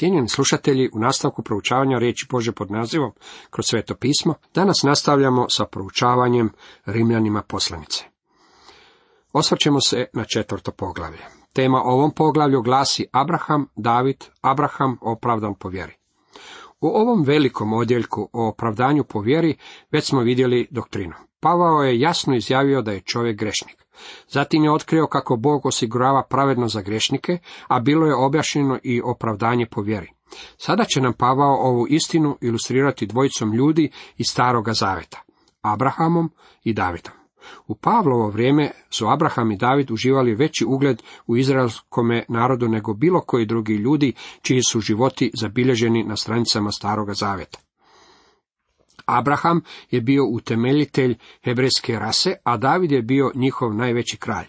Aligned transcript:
Cijenjeni 0.00 0.28
slušatelji, 0.28 0.90
u 0.92 0.98
nastavku 0.98 1.42
proučavanja 1.42 1.98
riječi 1.98 2.26
Bože 2.30 2.52
pod 2.52 2.70
nazivom 2.70 3.12
kroz 3.50 3.66
sveto 3.66 3.94
pismo, 3.94 4.34
danas 4.54 4.82
nastavljamo 4.82 5.46
sa 5.48 5.64
proučavanjem 5.66 6.50
Rimljanima 6.86 7.42
poslanice. 7.42 8.04
Osvrćemo 9.32 9.80
se 9.80 10.06
na 10.12 10.24
četvrto 10.24 10.72
poglavlje. 10.72 11.18
Tema 11.52 11.82
ovom 11.84 12.10
poglavlju 12.14 12.62
glasi 12.62 13.06
Abraham, 13.12 13.66
David, 13.76 14.24
Abraham 14.40 14.98
opravdan 15.00 15.54
po 15.54 15.68
vjeri. 15.68 15.94
U 16.80 16.88
ovom 16.88 17.22
velikom 17.22 17.72
odjeljku 17.72 18.28
o 18.32 18.48
opravdanju 18.48 19.04
po 19.04 19.20
vjeri 19.20 19.56
već 19.90 20.04
smo 20.08 20.20
vidjeli 20.20 20.68
doktrinu. 20.70 21.14
Pavao 21.40 21.82
je 21.82 22.00
jasno 22.00 22.36
izjavio 22.36 22.82
da 22.82 22.92
je 22.92 23.00
čovjek 23.00 23.38
grešnik. 23.38 23.86
Zatim 24.28 24.64
je 24.64 24.72
otkrio 24.72 25.06
kako 25.06 25.36
Bog 25.36 25.66
osigurava 25.66 26.22
pravedno 26.30 26.68
za 26.68 26.80
grešnike, 26.80 27.38
a 27.68 27.80
bilo 27.80 28.06
je 28.06 28.14
objašnjeno 28.14 28.78
i 28.82 29.00
opravdanje 29.04 29.66
po 29.66 29.82
vjeri. 29.82 30.10
Sada 30.56 30.84
će 30.84 31.00
nam 31.00 31.12
Pavao 31.12 31.56
ovu 31.56 31.86
istinu 31.88 32.38
ilustrirati 32.40 33.06
dvojicom 33.06 33.52
ljudi 33.52 33.90
iz 34.16 34.26
Staroga 34.26 34.72
Zaveta, 34.72 35.22
Abrahamom 35.62 36.30
i 36.64 36.72
Davidom. 36.72 37.12
U 37.66 37.74
Pavlovo 37.74 38.28
vrijeme 38.28 38.70
su 38.90 39.06
Abraham 39.08 39.52
i 39.52 39.56
David 39.56 39.90
uživali 39.90 40.34
veći 40.34 40.64
ugled 40.64 41.02
u 41.26 41.36
izraelskome 41.36 42.24
narodu 42.28 42.68
nego 42.68 42.94
bilo 42.94 43.20
koji 43.20 43.46
drugi 43.46 43.74
ljudi 43.74 44.12
čiji 44.42 44.62
su 44.62 44.80
životi 44.80 45.30
zabilježeni 45.40 46.04
na 46.04 46.16
stranicama 46.16 46.70
Staroga 46.70 47.14
Zaveta. 47.14 47.58
Abraham 49.06 49.62
je 49.90 50.00
bio 50.00 50.24
utemeljitelj 50.26 51.16
hebrejske 51.44 51.98
rase, 51.98 52.34
a 52.44 52.56
David 52.56 52.92
je 52.92 53.02
bio 53.02 53.32
njihov 53.34 53.74
najveći 53.74 54.16
kralj. 54.16 54.46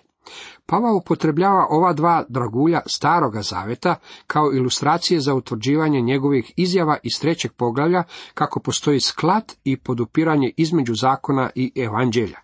Pavao 0.66 0.96
upotrebljava 0.96 1.68
ova 1.70 1.94
dva 1.94 2.24
dragulja 2.30 2.82
staroga 2.86 3.41
zaveta 3.41 3.96
kao 4.27 4.52
ilustracije 4.54 5.20
za 5.20 5.34
utvrđivanje 5.34 6.02
njegovih 6.02 6.54
izjava 6.55 6.98
iz 7.04 7.20
trećeg 7.22 7.52
poglavlja 7.52 8.04
kako 8.34 8.60
postoji 8.60 8.99
sklad 8.99 9.55
i 9.63 9.77
podupiranje 9.77 10.52
između 10.57 10.94
zakona 10.96 11.49
i 11.55 11.72
evanđelja. 11.76 12.40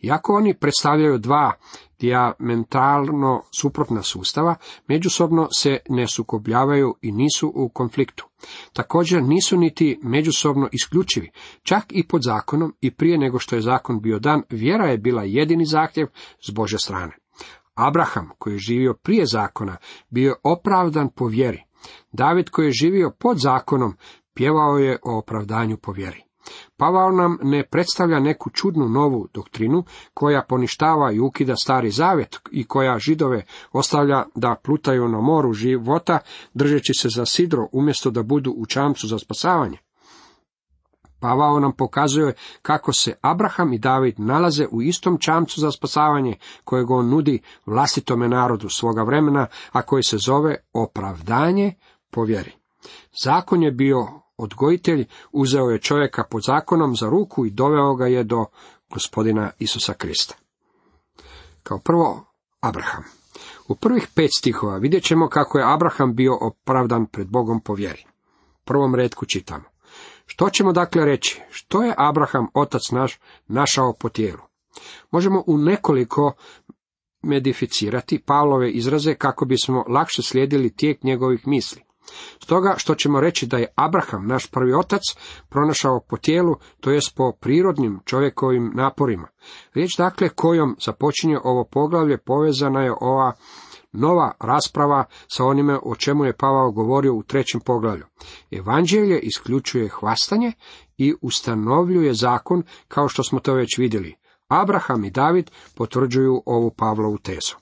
Iako 0.00 0.34
oni 0.34 0.54
predstavljaju 0.54 1.18
dva 1.18 1.52
diametralno 2.00 3.42
suprotna 3.60 4.02
sustava, 4.02 4.54
međusobno 4.88 5.48
se 5.56 5.78
ne 5.88 6.06
sukobljavaju 6.06 6.94
i 7.02 7.12
nisu 7.12 7.52
u 7.54 7.68
konfliktu. 7.68 8.28
Također 8.72 9.22
nisu 9.22 9.56
niti 9.56 9.98
međusobno 10.02 10.68
isključivi, 10.72 11.30
čak 11.62 11.84
i 11.88 12.08
pod 12.08 12.22
zakonom 12.22 12.74
i 12.80 12.90
prije 12.90 13.18
nego 13.18 13.38
što 13.38 13.56
je 13.56 13.62
zakon 13.62 14.00
bio 14.00 14.18
dan, 14.18 14.42
vjera 14.50 14.86
je 14.86 14.98
bila 14.98 15.22
jedini 15.22 15.66
zahtjev 15.66 16.06
s 16.46 16.50
Bože 16.50 16.78
strane. 16.78 17.16
Abraham, 17.74 18.30
koji 18.38 18.54
je 18.54 18.58
živio 18.58 18.94
prije 18.94 19.26
zakona, 19.26 19.76
bio 20.10 20.28
je 20.28 20.34
opravdan 20.44 21.08
po 21.08 21.26
vjeri. 21.26 21.62
David, 22.12 22.50
koji 22.50 22.66
je 22.66 22.72
živio 22.72 23.10
pod 23.18 23.38
zakonom, 23.38 23.96
pjevao 24.34 24.78
je 24.78 24.98
o 25.02 25.18
opravdanju 25.18 25.76
po 25.76 25.92
vjeri. 25.92 26.31
Pavao 26.82 27.10
nam 27.10 27.38
ne 27.42 27.66
predstavlja 27.66 28.20
neku 28.20 28.50
čudnu 28.50 28.88
novu 28.88 29.28
doktrinu 29.34 29.84
koja 30.14 30.42
poništava 30.48 31.12
i 31.12 31.20
ukida 31.20 31.56
stari 31.56 31.90
zavjet 31.90 32.40
i 32.50 32.64
koja 32.64 32.98
židove 32.98 33.44
ostavlja 33.72 34.24
da 34.34 34.56
plutaju 34.64 35.08
na 35.08 35.20
moru 35.20 35.52
života 35.52 36.18
držeći 36.54 36.94
se 36.94 37.08
za 37.08 37.26
sidro 37.26 37.68
umjesto 37.72 38.10
da 38.10 38.22
budu 38.22 38.50
u 38.50 38.66
čamcu 38.66 39.06
za 39.06 39.18
spasavanje. 39.18 39.78
Pavao 41.20 41.60
nam 41.60 41.72
pokazuje 41.72 42.34
kako 42.62 42.92
se 42.92 43.14
Abraham 43.20 43.72
i 43.72 43.78
David 43.78 44.20
nalaze 44.20 44.66
u 44.70 44.82
istom 44.82 45.18
čamcu 45.18 45.60
za 45.60 45.70
spasavanje 45.70 46.36
kojeg 46.64 46.90
on 46.90 47.08
nudi 47.08 47.42
vlastitome 47.66 48.28
narodu 48.28 48.68
svoga 48.68 49.02
vremena, 49.02 49.46
a 49.72 49.82
koji 49.82 50.02
se 50.02 50.16
zove 50.18 50.56
opravdanje 50.72 51.74
po 52.10 52.24
vjeri. 52.24 52.52
Zakon 53.24 53.62
je 53.62 53.70
bio 53.70 54.21
odgojitelj, 54.36 55.06
uzeo 55.32 55.70
je 55.70 55.80
čovjeka 55.80 56.24
pod 56.30 56.42
zakonom 56.46 56.96
za 56.96 57.08
ruku 57.08 57.46
i 57.46 57.50
doveo 57.50 57.94
ga 57.94 58.06
je 58.06 58.24
do 58.24 58.44
gospodina 58.90 59.50
Isusa 59.58 59.94
Krista. 59.94 60.34
Kao 61.62 61.78
prvo, 61.78 62.24
Abraham. 62.60 63.04
U 63.68 63.74
prvih 63.74 64.08
pet 64.14 64.30
stihova 64.38 64.76
vidjet 64.76 65.04
ćemo 65.04 65.28
kako 65.28 65.58
je 65.58 65.72
Abraham 65.74 66.14
bio 66.14 66.38
opravdan 66.40 67.06
pred 67.06 67.28
Bogom 67.28 67.60
po 67.60 67.74
vjeri. 67.74 68.04
Prvom 68.64 68.94
redku 68.94 69.26
čitamo. 69.26 69.64
Što 70.26 70.50
ćemo 70.50 70.72
dakle 70.72 71.04
reći? 71.04 71.40
Što 71.50 71.82
je 71.82 71.94
Abraham, 71.96 72.46
otac 72.54 72.82
naš, 72.92 73.18
našao 73.48 73.92
po 73.92 74.08
tijelu? 74.08 74.42
Možemo 75.10 75.42
u 75.46 75.58
nekoliko 75.58 76.32
medificirati 77.22 78.22
Pavlove 78.26 78.70
izraze 78.70 79.14
kako 79.14 79.44
bismo 79.44 79.84
lakše 79.88 80.22
slijedili 80.22 80.76
tijek 80.76 81.02
njegovih 81.02 81.46
misli. 81.46 81.82
Stoga 82.42 82.74
što 82.76 82.94
ćemo 82.94 83.20
reći 83.20 83.46
da 83.46 83.56
je 83.56 83.72
Abraham, 83.76 84.26
naš 84.26 84.50
prvi 84.50 84.74
otac, 84.74 85.02
pronašao 85.48 86.00
po 86.08 86.16
tijelu, 86.16 86.54
to 86.80 86.90
jest 86.90 87.16
po 87.16 87.32
prirodnim 87.40 88.00
čovjekovim 88.04 88.72
naporima. 88.74 89.28
Riječ 89.74 89.96
dakle 89.98 90.28
kojom 90.28 90.76
započinje 90.84 91.38
ovo 91.44 91.64
poglavlje 91.64 92.18
povezana 92.18 92.82
je 92.82 92.92
ova 93.00 93.32
nova 93.92 94.32
rasprava 94.40 95.04
sa 95.28 95.44
onime 95.44 95.78
o 95.82 95.94
čemu 95.94 96.24
je 96.24 96.36
Pavao 96.36 96.70
govorio 96.70 97.14
u 97.14 97.22
trećem 97.22 97.60
poglavlju. 97.60 98.04
Evanđelje 98.50 99.20
isključuje 99.20 99.88
hvastanje 99.88 100.52
i 100.98 101.14
ustanovljuje 101.22 102.14
zakon 102.14 102.62
kao 102.88 103.08
što 103.08 103.22
smo 103.22 103.40
to 103.40 103.54
već 103.54 103.78
vidjeli. 103.78 104.14
Abraham 104.48 105.04
i 105.04 105.10
David 105.10 105.50
potvrđuju 105.74 106.42
ovu 106.46 106.70
Pavlovu 106.70 107.18
tezu. 107.18 107.56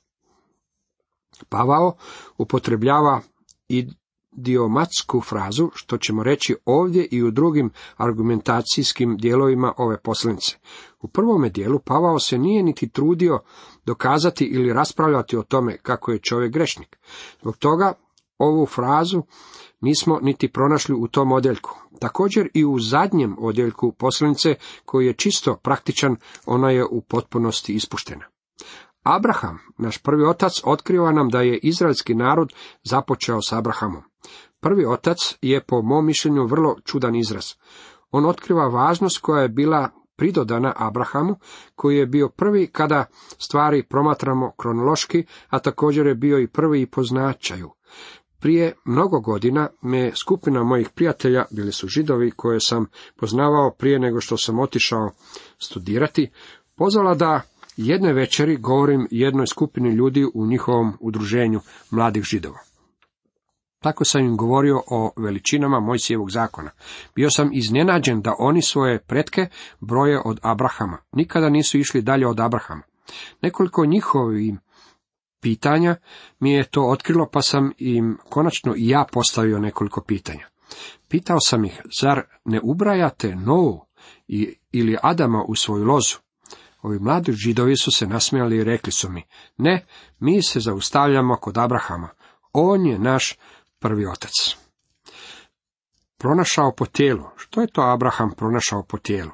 Pavao 1.49 1.97
upotrebljava 2.39 3.21
i 3.69 3.89
diomatsku 4.33 5.21
frazu, 5.21 5.71
što 5.75 5.99
ćemo 5.99 6.23
reći 6.23 6.57
ovdje 6.65 7.09
i 7.11 7.23
u 7.23 7.31
drugim 7.31 7.71
argumentacijskim 7.97 9.17
dijelovima 9.17 9.73
ove 9.77 10.01
poslanice. 10.01 10.57
U 11.01 11.09
prvome 11.09 11.49
dijelu 11.49 11.79
Pavao 11.79 12.19
se 12.19 12.39
nije 12.39 12.63
niti 12.63 12.89
trudio 12.89 13.41
dokazati 13.85 14.45
ili 14.45 14.73
raspravljati 14.73 15.37
o 15.37 15.43
tome 15.43 15.77
kako 15.77 16.13
je 16.13 16.19
čovjek 16.19 16.53
grešnik. 16.53 16.99
Zbog 17.41 17.57
toga 17.57 17.93
ovu 18.39 18.67
frazu 18.67 19.23
nismo 19.81 20.19
niti 20.23 20.49
pronašli 20.49 20.95
u 20.95 21.09
tom 21.09 21.33
odjeljku. 21.33 21.71
Također 21.99 22.49
i 22.55 22.65
u 22.65 22.79
zadnjem 22.79 23.37
odjeljku 23.39 23.93
poslanice, 23.93 24.55
koji 24.85 25.07
je 25.07 25.13
čisto 25.13 25.57
praktičan, 25.57 26.17
ona 26.47 26.71
je 26.71 26.85
u 26.85 27.01
potpunosti 27.01 27.75
ispuštena. 27.75 28.30
Abraham, 29.03 29.59
naš 29.78 30.03
prvi 30.03 30.25
otac, 30.25 30.61
otkriva 30.65 31.12
nam 31.12 31.28
da 31.28 31.41
je 31.41 31.59
izraelski 31.59 32.15
narod 32.15 32.53
započeo 32.83 33.43
s 33.43 33.53
Abrahamom. 33.53 34.03
Prvi 34.61 34.84
otac 34.84 35.16
je 35.43 35.65
po 35.65 35.83
mom 35.83 36.06
mišljenju 36.06 36.47
vrlo 36.47 36.77
čudan 36.84 37.16
izraz. 37.16 37.44
On 38.10 38.27
otkriva 38.27 38.69
važnost 38.69 39.19
koja 39.19 39.43
je 39.43 39.49
bila 39.49 39.91
pridodana 40.16 40.72
Abrahamu, 40.77 41.37
koji 41.75 41.97
je 41.97 42.06
bio 42.06 42.28
prvi 42.28 42.66
kada 42.66 43.05
stvari 43.39 43.83
promatramo 43.83 44.53
kronološki, 44.56 45.25
a 45.49 45.59
također 45.59 46.06
je 46.06 46.15
bio 46.15 46.39
i 46.39 46.47
prvi 46.47 46.83
i 46.83 46.87
po 46.87 47.03
značaju. 47.03 47.71
Prije 48.41 48.72
mnogo 48.84 49.21
godina 49.21 49.69
me 49.83 50.12
skupina 50.16 50.62
mojih 50.62 50.89
prijatelja, 50.94 51.44
bili 51.50 51.72
su 51.72 51.89
židovi 51.89 52.31
koje 52.31 52.60
sam 52.60 52.87
poznavao 53.16 53.71
prije 53.71 53.99
nego 53.99 54.21
što 54.21 54.37
sam 54.37 54.59
otišao 54.59 55.10
studirati, 55.59 56.31
pozvala 56.77 57.15
da 57.15 57.41
jedne 57.87 58.13
večeri 58.13 58.57
govorim 58.57 59.09
jednoj 59.11 59.47
skupini 59.47 59.91
ljudi 59.91 60.27
u 60.35 60.47
njihovom 60.47 60.93
udruženju 61.01 61.61
mladih 61.91 62.23
židova. 62.23 62.59
Tako 63.83 64.05
sam 64.05 64.25
im 64.25 64.37
govorio 64.37 64.83
o 64.87 65.13
veličinama 65.17 65.81
Mojsijevog 65.81 66.31
zakona. 66.31 66.71
Bio 67.15 67.31
sam 67.31 67.51
iznenađen 67.53 68.21
da 68.21 68.35
oni 68.39 68.63
svoje 68.63 68.99
pretke 68.99 69.47
broje 69.81 70.21
od 70.25 70.41
Abrahama. 70.43 70.99
Nikada 71.13 71.49
nisu 71.49 71.79
išli 71.79 72.03
dalje 72.03 72.27
od 72.27 72.41
Abrahama. 72.41 72.83
Nekoliko 73.43 73.87
njihovih 73.87 74.55
pitanja 75.41 75.97
mi 76.41 76.53
je 76.53 76.65
to 76.65 76.87
otkrilo, 76.87 77.29
pa 77.33 77.43
sam 77.43 77.73
im 77.79 78.19
konačno 78.29 78.75
i 78.77 78.89
ja 78.89 79.05
postavio 79.13 79.59
nekoliko 79.59 80.01
pitanja. 80.01 80.47
Pitao 81.09 81.41
sam 81.41 81.65
ih, 81.65 81.83
zar 82.01 82.22
ne 82.45 82.60
ubrajate 82.63 83.37
Novu 83.37 83.87
ili 84.72 84.97
Adama 85.03 85.45
u 85.49 85.54
svoju 85.54 85.84
lozu? 85.84 86.16
Ovi 86.82 86.98
mladi 86.98 87.32
židovi 87.32 87.77
su 87.77 87.91
se 87.91 88.06
nasmijali 88.06 88.56
i 88.56 88.65
rekli 88.65 88.92
su 88.92 89.10
mi, 89.10 89.22
ne, 89.56 89.86
mi 90.18 90.42
se 90.42 90.60
zaustavljamo 90.60 91.36
kod 91.36 91.59
Abrahama. 91.59 92.09
On 92.53 92.86
je 92.86 92.98
naš 92.98 93.38
prvi 93.78 94.06
otac. 94.06 94.32
Pronašao 96.18 96.72
po 96.77 96.86
tijelu. 96.86 97.24
Što 97.36 97.60
je 97.60 97.66
to 97.66 97.82
Abraham 97.82 98.30
pronašao 98.36 98.82
po 98.82 98.98
tijelu? 98.98 99.30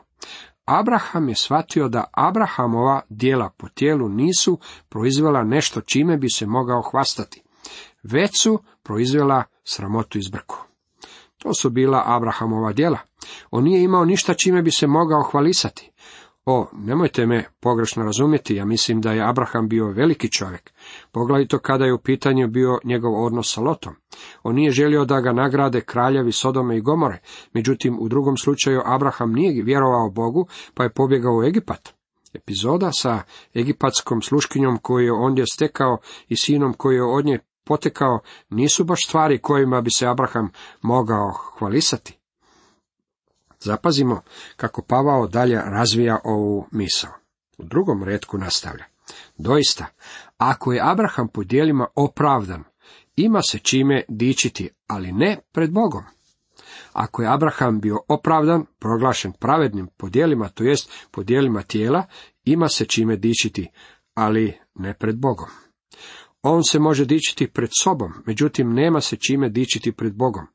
Abraham 0.64 1.28
je 1.28 1.34
shvatio 1.34 1.88
da 1.88 2.04
Abrahamova 2.12 3.00
dijela 3.08 3.50
po 3.56 3.68
tijelu 3.68 4.08
nisu 4.08 4.58
proizvela 4.88 5.44
nešto 5.44 5.80
čime 5.80 6.16
bi 6.16 6.30
se 6.30 6.46
mogao 6.46 6.82
hvastati, 6.82 7.42
već 8.02 8.42
su 8.42 8.62
proizvela 8.82 9.42
sramotu 9.64 10.18
iz 10.18 10.28
brku. 10.28 10.56
To 11.38 11.54
su 11.54 11.70
bila 11.70 12.02
Abrahamova 12.06 12.72
djela. 12.72 12.98
On 13.50 13.64
nije 13.64 13.82
imao 13.82 14.04
ništa 14.04 14.34
čime 14.34 14.62
bi 14.62 14.70
se 14.70 14.86
mogao 14.86 15.22
hvalisati. 15.22 15.90
O, 16.48 16.66
nemojte 16.72 17.26
me 17.26 17.44
pogrešno 17.60 18.04
razumjeti, 18.04 18.54
ja 18.54 18.64
mislim 18.64 19.00
da 19.00 19.12
je 19.12 19.28
Abraham 19.28 19.68
bio 19.68 19.86
veliki 19.86 20.32
čovjek, 20.32 20.72
poglavito 21.12 21.58
kada 21.58 21.84
je 21.84 21.94
u 21.94 21.98
pitanju 21.98 22.48
bio 22.48 22.78
njegov 22.84 23.24
odnos 23.24 23.54
sa 23.54 23.60
Lotom. 23.60 23.94
On 24.42 24.54
nije 24.54 24.70
želio 24.70 25.04
da 25.04 25.20
ga 25.20 25.32
nagrade 25.32 25.80
kraljevi 25.80 26.32
Sodome 26.32 26.76
i 26.76 26.80
Gomore, 26.80 27.18
međutim 27.52 27.98
u 28.00 28.08
drugom 28.08 28.36
slučaju 28.36 28.80
Abraham 28.84 29.32
nije 29.32 29.64
vjerovao 29.64 30.10
Bogu, 30.10 30.46
pa 30.74 30.82
je 30.82 30.92
pobjegao 30.92 31.36
u 31.36 31.44
Egipat. 31.44 31.94
Epizoda 32.34 32.92
sa 32.92 33.22
egipatskom 33.54 34.22
sluškinjom 34.22 34.78
koju 34.78 35.04
je 35.04 35.12
ondje 35.12 35.44
stekao 35.52 35.98
i 36.28 36.36
sinom 36.36 36.74
koji 36.74 36.94
je 36.94 37.04
od 37.04 37.24
nje 37.24 37.38
potekao 37.64 38.20
nisu 38.50 38.84
baš 38.84 39.06
stvari 39.08 39.38
kojima 39.38 39.80
bi 39.80 39.90
se 39.90 40.06
Abraham 40.06 40.50
mogao 40.82 41.32
hvalisati. 41.58 42.18
Zapazimo 43.60 44.20
kako 44.56 44.82
Pavao 44.82 45.26
dalje 45.26 45.56
razvija 45.64 46.20
ovu 46.24 46.66
misao. 46.72 47.10
U 47.58 47.64
drugom 47.64 48.04
redku 48.04 48.38
nastavlja. 48.38 48.84
Doista, 49.38 49.86
ako 50.38 50.72
je 50.72 50.80
Abraham 50.82 51.28
po 51.28 51.44
dijelima 51.44 51.86
opravdan, 51.94 52.64
ima 53.16 53.42
se 53.42 53.58
čime 53.58 54.04
dičiti, 54.08 54.70
ali 54.86 55.12
ne 55.12 55.38
pred 55.52 55.70
Bogom. 55.70 56.04
Ako 56.92 57.22
je 57.22 57.28
Abraham 57.28 57.80
bio 57.80 57.98
opravdan, 58.08 58.64
proglašen 58.78 59.32
pravednim 59.32 59.88
po 59.96 60.08
dijelima, 60.08 60.48
to 60.48 60.64
jest 60.64 60.90
po 61.10 61.22
dijelima 61.22 61.62
tijela, 61.62 62.06
ima 62.44 62.68
se 62.68 62.84
čime 62.84 63.16
dičiti, 63.16 63.70
ali 64.14 64.58
ne 64.74 64.94
pred 64.94 65.16
Bogom. 65.18 65.48
On 66.48 66.64
se 66.64 66.78
može 66.78 67.04
dičiti 67.04 67.46
pred 67.46 67.70
sobom, 67.82 68.12
međutim 68.26 68.72
nema 68.72 69.00
se 69.00 69.16
čime 69.16 69.48
dičiti 69.48 69.92
pred 69.92 70.14
Bogom. 70.14 70.46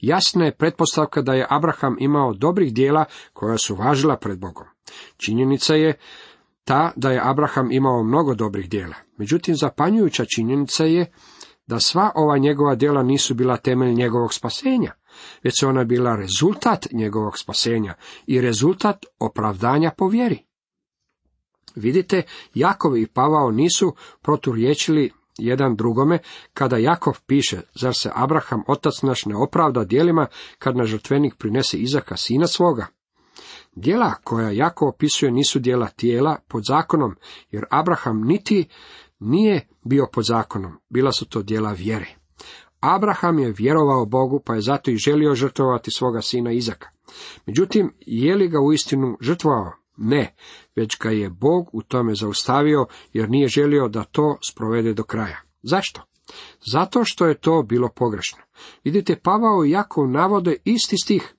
Jasna 0.00 0.44
je 0.44 0.56
pretpostavka 0.56 1.22
da 1.22 1.34
je 1.34 1.46
Abraham 1.50 1.96
imao 2.00 2.34
dobrih 2.34 2.74
dijela 2.74 3.04
koja 3.32 3.58
su 3.58 3.74
važila 3.74 4.16
pred 4.16 4.38
Bogom. 4.38 4.66
Činjenica 5.16 5.74
je 5.74 5.98
ta 6.64 6.92
da 6.96 7.10
je 7.10 7.20
Abraham 7.24 7.72
imao 7.72 8.02
mnogo 8.02 8.34
dobrih 8.34 8.68
dijela. 8.68 8.94
Međutim, 9.16 9.54
zapanjujuća 9.56 10.24
činjenica 10.34 10.84
je 10.84 11.12
da 11.66 11.80
sva 11.80 12.12
ova 12.14 12.38
njegova 12.38 12.74
djela 12.74 13.02
nisu 13.02 13.34
bila 13.34 13.56
temelj 13.56 13.94
njegovog 13.94 14.34
spasenja, 14.34 14.92
već 15.44 15.60
su 15.60 15.68
ona 15.68 15.84
bila 15.84 16.16
rezultat 16.16 16.86
njegovog 16.92 17.38
spasenja 17.38 17.94
i 18.26 18.40
rezultat 18.40 19.06
opravdanja 19.18 19.90
po 19.96 20.08
vjeri. 20.08 20.38
Vidite, 21.74 22.22
Jakov 22.54 22.96
i 22.96 23.06
Pavao 23.06 23.50
nisu 23.50 23.94
proturječili 24.22 25.10
jedan 25.38 25.76
drugome, 25.76 26.18
kada 26.54 26.76
Jakov 26.76 27.20
piše, 27.26 27.60
zar 27.74 27.94
se 27.94 28.10
Abraham, 28.14 28.62
otac 28.68 29.02
naš, 29.02 29.26
ne 29.26 29.36
opravda 29.36 29.84
dijelima, 29.84 30.26
kad 30.58 30.76
na 30.76 30.84
žrtvenik 30.84 31.34
prinese 31.38 31.76
Izaka, 31.76 32.16
sina 32.16 32.46
svoga? 32.46 32.86
Djela 33.72 34.14
koja 34.24 34.50
Jakov 34.50 34.88
opisuje 34.88 35.32
nisu 35.32 35.58
djela 35.58 35.86
tijela 35.86 36.36
pod 36.48 36.64
zakonom, 36.64 37.16
jer 37.50 37.64
Abraham 37.70 38.22
niti 38.22 38.68
nije 39.18 39.68
bio 39.84 40.06
pod 40.12 40.24
zakonom, 40.24 40.72
bila 40.88 41.12
su 41.12 41.28
to 41.28 41.42
djela 41.42 41.72
vjere. 41.72 42.06
Abraham 42.80 43.38
je 43.38 43.54
vjerovao 43.58 44.06
Bogu, 44.06 44.42
pa 44.44 44.54
je 44.54 44.60
zato 44.60 44.90
i 44.90 44.96
želio 44.96 45.34
žrtvovati 45.34 45.90
svoga 45.90 46.20
sina 46.20 46.52
Izaka. 46.52 46.88
Međutim, 47.46 47.94
je 48.00 48.36
li 48.36 48.48
ga 48.48 48.60
uistinu 48.60 49.16
žrtvovao? 49.20 49.72
Ne, 49.96 50.34
već 50.80 50.98
ga 50.98 51.10
je 51.10 51.30
Bog 51.30 51.70
u 51.72 51.82
tome 51.82 52.14
zaustavio, 52.14 52.86
jer 53.12 53.30
nije 53.30 53.48
želio 53.48 53.88
da 53.88 54.04
to 54.04 54.38
sprovede 54.50 54.94
do 54.94 55.02
kraja. 55.02 55.40
Zašto? 55.62 56.02
Zato 56.72 57.04
što 57.04 57.26
je 57.26 57.40
to 57.40 57.62
bilo 57.62 57.88
pogrešno. 57.88 58.38
Vidite, 58.84 59.16
Pavao 59.16 59.64
i 59.64 59.70
Jakov 59.70 60.08
navode 60.08 60.56
isti 60.64 60.96
stih. 61.04 61.34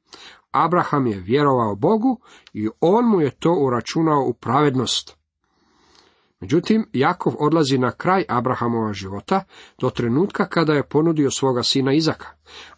Abraham 0.52 1.08
je 1.08 1.20
vjerovao 1.20 1.76
Bogu 1.76 2.20
i 2.54 2.70
on 2.82 3.06
mu 3.06 3.22
je 3.22 3.32
to 3.32 3.54
uračunao 3.54 4.24
u 4.28 4.34
pravednost. 4.34 5.22
Međutim, 6.40 6.86
Jakov 6.94 7.34
odlazi 7.40 7.78
na 7.78 7.92
kraj 7.92 8.26
Abrahamova 8.30 8.94
života, 8.94 9.44
do 9.80 9.90
trenutka 9.90 10.46
kada 10.46 10.74
je 10.74 10.88
ponudio 10.88 11.32
svoga 11.32 11.64
sina 11.64 11.94
Izaka. 11.94 12.28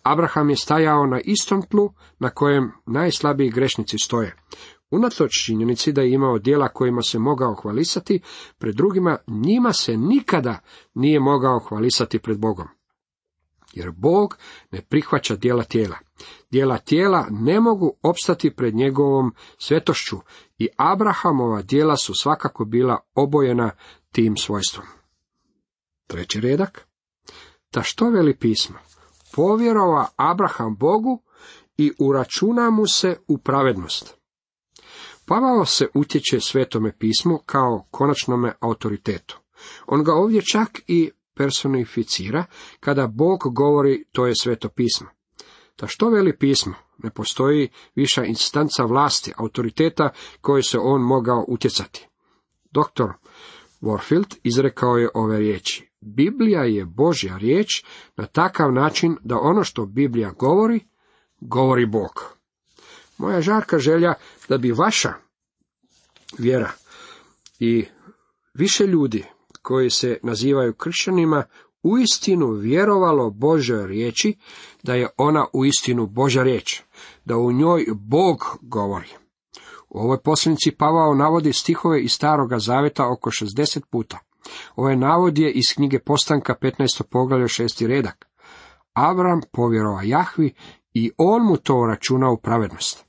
Abraham 0.03 0.49
je 0.49 0.55
stajao 0.55 1.05
na 1.05 1.19
istom 1.19 1.61
tlu 1.61 1.93
na 2.19 2.29
kojem 2.29 2.71
najslabiji 2.85 3.49
grešnici 3.49 3.97
stoje. 3.97 4.35
Unatoč 4.93 5.45
činjenici 5.45 5.91
da 5.91 6.01
je 6.01 6.13
imao 6.13 6.39
dijela 6.39 6.67
kojima 6.67 7.01
se 7.01 7.19
mogao 7.19 7.55
hvalisati, 7.55 8.21
pred 8.57 8.75
drugima 8.75 9.17
njima 9.27 9.73
se 9.73 9.97
nikada 9.97 10.59
nije 10.93 11.19
mogao 11.19 11.59
hvalisati 11.59 12.19
pred 12.19 12.39
Bogom. 12.39 12.67
Jer 13.73 13.91
Bog 13.91 14.37
ne 14.71 14.81
prihvaća 14.81 15.35
dijela 15.35 15.63
tijela. 15.63 15.97
Dijela 16.51 16.77
tijela 16.77 17.27
ne 17.29 17.59
mogu 17.59 17.93
opstati 18.01 18.55
pred 18.55 18.75
njegovom 18.75 19.33
svetošću 19.57 20.17
i 20.57 20.67
Abrahamova 20.77 21.61
dijela 21.61 21.97
su 21.97 22.13
svakako 22.13 22.65
bila 22.65 22.99
obojena 23.15 23.71
tim 24.11 24.37
svojstvom. 24.37 24.85
Treći 26.07 26.39
redak. 26.39 26.87
Ta 27.71 27.83
što 27.83 28.09
veli 28.09 28.37
pismo? 28.37 28.75
Povjerova 29.35 30.07
Abraham 30.15 30.75
Bogu 30.75 31.21
i 31.77 31.91
uračuna 31.99 32.69
mu 32.69 32.87
se 32.87 33.17
u 33.27 33.37
pravednost. 33.37 34.22
Pavao 35.25 35.65
se 35.65 35.87
utječe 35.93 36.39
svetome 36.39 36.97
pismu 36.97 37.39
kao 37.45 37.85
konačnome 37.91 38.53
autoritetu. 38.59 39.39
On 39.87 40.03
ga 40.03 40.13
ovdje 40.13 40.41
čak 40.41 40.69
i 40.87 41.11
personificira, 41.35 42.45
kada 42.79 43.07
Bog 43.07 43.39
govori 43.55 44.05
to 44.11 44.25
je 44.25 44.33
sveto 44.41 44.69
pismo. 44.69 45.07
Ta 45.75 45.87
što 45.87 46.09
veli 46.09 46.37
pismo? 46.37 46.73
Ne 46.97 47.09
postoji 47.09 47.69
viša 47.95 48.23
instanca 48.23 48.83
vlasti, 48.83 49.33
autoriteta 49.37 50.09
koje 50.41 50.63
se 50.63 50.79
on 50.79 51.01
mogao 51.01 51.45
utjecati. 51.47 52.07
Doktor 52.71 53.13
Warfield 53.81 54.35
izrekao 54.43 54.97
je 54.97 55.09
ove 55.13 55.39
riječi. 55.39 55.89
Biblija 56.01 56.63
je 56.63 56.85
Božja 56.85 57.37
riječ 57.37 57.83
na 58.15 58.25
takav 58.25 58.73
način 58.73 59.17
da 59.23 59.39
ono 59.39 59.63
što 59.63 59.85
Biblija 59.85 60.31
govori, 60.31 60.79
govori 61.39 61.85
Bog. 61.85 62.32
Moja 63.17 63.41
žarka 63.41 63.79
želja 63.79 64.13
da 64.49 64.57
bi 64.57 64.71
vaša 64.71 65.13
vjera 66.37 66.71
i 67.59 67.85
više 68.53 68.87
ljudi 68.87 69.25
koji 69.61 69.89
se 69.89 70.17
nazivaju 70.23 70.73
kršćanima 70.73 71.43
uistinu 71.83 72.47
vjerovalo 72.47 73.29
Božoj 73.29 73.87
riječi, 73.87 74.37
da 74.83 74.93
je 74.93 75.07
ona 75.17 75.45
uistinu 75.53 76.07
Božja 76.07 76.43
riječ, 76.43 76.81
da 77.25 77.37
u 77.37 77.51
njoj 77.51 77.85
Bog 77.95 78.57
govori. 78.61 79.09
U 79.89 79.99
ovoj 79.99 80.21
posljednici 80.21 80.71
Pavao 80.71 81.13
navodi 81.13 81.53
stihove 81.53 82.01
iz 82.01 82.11
Staroga 82.11 82.59
Zaveta 82.59 83.11
oko 83.11 83.29
60 83.29 83.81
puta. 83.91 84.19
Ovaj 84.75 84.95
navod 84.95 85.37
je 85.37 85.51
iz 85.51 85.65
knjige 85.75 85.99
Postanka 85.99 86.55
15. 86.61 87.03
poglavlja 87.03 87.47
6. 87.47 87.87
redak. 87.87 88.25
Avram 88.93 89.41
povjerova 89.51 90.03
Jahvi 90.03 90.53
i 90.93 91.11
on 91.17 91.45
mu 91.45 91.57
to 91.57 91.85
računa 91.89 92.29
u 92.29 92.37
pravednost. 92.37 93.05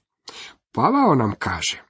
Pavao 0.73 1.15
nam 1.15 1.35
kaže, 1.39 1.83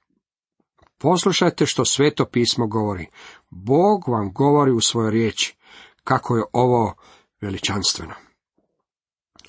poslušajte 0.97 1.65
što 1.65 1.85
sveto 1.85 2.25
pismo 2.25 2.67
govori. 2.67 3.07
Bog 3.49 4.07
vam 4.07 4.33
govori 4.33 4.71
u 4.71 4.81
svojoj 4.81 5.11
riječi, 5.11 5.57
kako 6.03 6.37
je 6.37 6.43
ovo 6.53 6.93
veličanstveno. 7.41 8.13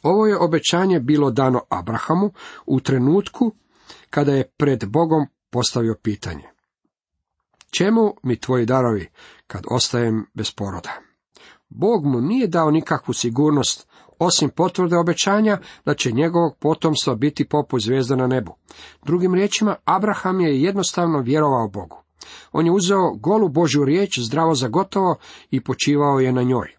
Ovo 0.03 0.26
je 0.26 0.38
obećanje 0.38 1.00
bilo 1.00 1.31
dano 1.31 1.61
Abrahamu 1.69 2.31
u 2.67 2.81
trenutku 2.81 3.53
kada 4.11 4.33
je 4.33 4.50
pred 4.57 4.85
Bogom 4.88 5.26
postavio 5.50 5.95
pitanje. 6.03 6.45
Čemu 7.71 8.15
mi 8.23 8.41
tvoji 8.41 8.67
darovi 8.67 9.11
kad 9.47 9.65
ostajem 9.71 10.26
bez 10.35 10.50
poroda? 10.50 10.93
Bog 11.69 12.07
mu 12.07 12.21
nije 12.21 12.47
dao 12.47 12.71
nikakvu 12.71 13.15
sigurnost 13.15 13.88
osim 14.19 14.51
potvrde 14.51 14.97
obećanja 14.97 15.59
da 15.85 15.95
će 15.95 16.13
njegovog 16.13 16.57
potomstva 16.61 17.15
biti 17.15 17.49
poput 17.49 17.83
zvijezda 17.83 18.17
na 18.17 18.27
nebu. 18.27 18.55
Drugim 19.05 19.35
riječima, 19.35 19.77
Abraham 19.85 20.41
je 20.41 20.63
jednostavno 20.63 21.21
vjerovao 21.21 21.69
Bogu. 21.69 21.97
On 22.53 22.67
je 22.67 22.73
uzeo 22.73 23.15
golu 23.15 23.49
Božju 23.49 23.85
riječ 23.85 24.19
zdravo 24.19 24.55
za 24.55 24.69
gotovo 24.69 25.17
i 25.51 25.61
počivao 25.61 26.21
je 26.21 26.33
na 26.33 26.43
njoj. 26.43 26.77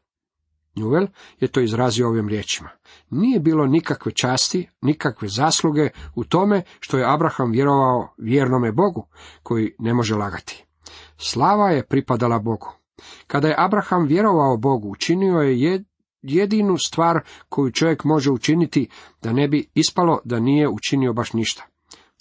Njuvel 0.75 1.07
je 1.39 1.47
to 1.47 1.61
izrazio 1.61 2.07
ovim 2.07 2.29
riječima. 2.29 2.69
Nije 3.09 3.39
bilo 3.39 3.65
nikakve 3.65 4.11
časti, 4.11 4.69
nikakve 4.81 5.27
zasluge 5.27 5.89
u 6.15 6.23
tome 6.23 6.61
što 6.79 6.97
je 6.97 7.13
Abraham 7.13 7.51
vjerovao 7.51 8.13
vjernome 8.17 8.71
Bogu, 8.71 9.07
koji 9.43 9.75
ne 9.79 9.93
može 9.93 10.15
lagati. 10.15 10.65
Slava 11.17 11.69
je 11.69 11.85
pripadala 11.85 12.39
Bogu. 12.39 12.67
Kada 13.27 13.47
je 13.47 13.55
Abraham 13.57 14.05
vjerovao 14.05 14.57
Bogu, 14.57 14.91
učinio 14.91 15.37
je 15.37 15.83
jedinu 16.21 16.77
stvar 16.77 17.19
koju 17.49 17.71
čovjek 17.71 18.03
može 18.03 18.31
učiniti 18.31 18.89
da 19.21 19.33
ne 19.33 19.47
bi 19.47 19.69
ispalo 19.73 20.19
da 20.25 20.39
nije 20.39 20.69
učinio 20.69 21.13
baš 21.13 21.33
ništa. 21.33 21.65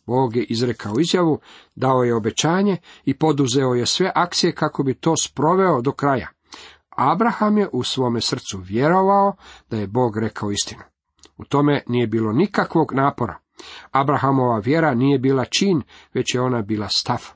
Bog 0.06 0.36
je 0.36 0.44
izrekao 0.44 0.94
izjavu, 1.00 1.40
dao 1.74 2.02
je 2.02 2.14
obećanje 2.14 2.76
i 3.04 3.18
poduzeo 3.18 3.74
je 3.74 3.86
sve 3.86 4.12
akcije 4.14 4.54
kako 4.54 4.82
bi 4.82 4.94
to 4.94 5.16
sproveo 5.16 5.80
do 5.80 5.92
kraja. 5.92 6.28
Abraham 6.90 7.58
je 7.58 7.68
u 7.72 7.82
svome 7.82 8.20
srcu 8.20 8.58
vjerovao 8.58 9.36
da 9.70 9.76
je 9.76 9.86
Bog 9.86 10.16
rekao 10.16 10.50
istinu. 10.50 10.82
U 11.36 11.44
tome 11.44 11.82
nije 11.86 12.06
bilo 12.06 12.32
nikakvog 12.32 12.92
napora. 12.94 13.38
Abrahamova 13.90 14.58
vjera 14.58 14.94
nije 14.94 15.18
bila 15.18 15.44
čin, 15.44 15.82
već 16.14 16.34
je 16.34 16.40
ona 16.40 16.62
bila 16.62 16.88
stav. 16.88 17.28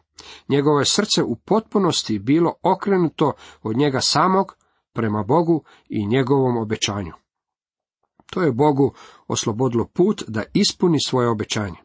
Njegovo 0.48 0.78
je 0.78 0.84
srce 0.84 1.22
u 1.22 1.36
potpunosti 1.36 2.18
bilo 2.18 2.54
okrenuto 2.62 3.32
od 3.62 3.76
njega 3.76 4.00
samog 4.00 4.56
prema 5.00 5.22
Bogu 5.22 5.62
i 5.88 6.06
njegovom 6.06 6.56
obećanju. 6.56 7.12
To 8.30 8.42
je 8.42 8.52
Bogu 8.52 8.94
oslobodilo 9.28 9.86
put 9.86 10.22
da 10.28 10.42
ispuni 10.54 10.98
svoje 11.06 11.28
obećanje. 11.28 11.76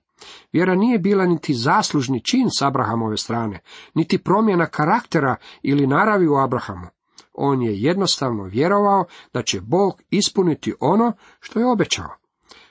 Vjera 0.53 0.75
nije 0.75 0.99
bila 0.99 1.25
niti 1.25 1.53
zaslužni 1.53 2.23
čin 2.23 2.47
s 2.59 2.61
Abrahamove 2.61 3.17
strane, 3.17 3.59
niti 3.93 4.17
promjena 4.17 4.65
karaktera 4.65 5.35
ili 5.61 5.87
naravi 5.87 6.27
u 6.27 6.35
Abrahamu. 6.35 6.87
On 7.33 7.61
je 7.61 7.81
jednostavno 7.81 8.43
vjerovao 8.43 9.05
da 9.33 9.41
će 9.41 9.61
Bog 9.61 10.01
ispuniti 10.09 10.73
ono 10.79 11.13
što 11.39 11.59
je 11.59 11.71
obećao. 11.71 12.15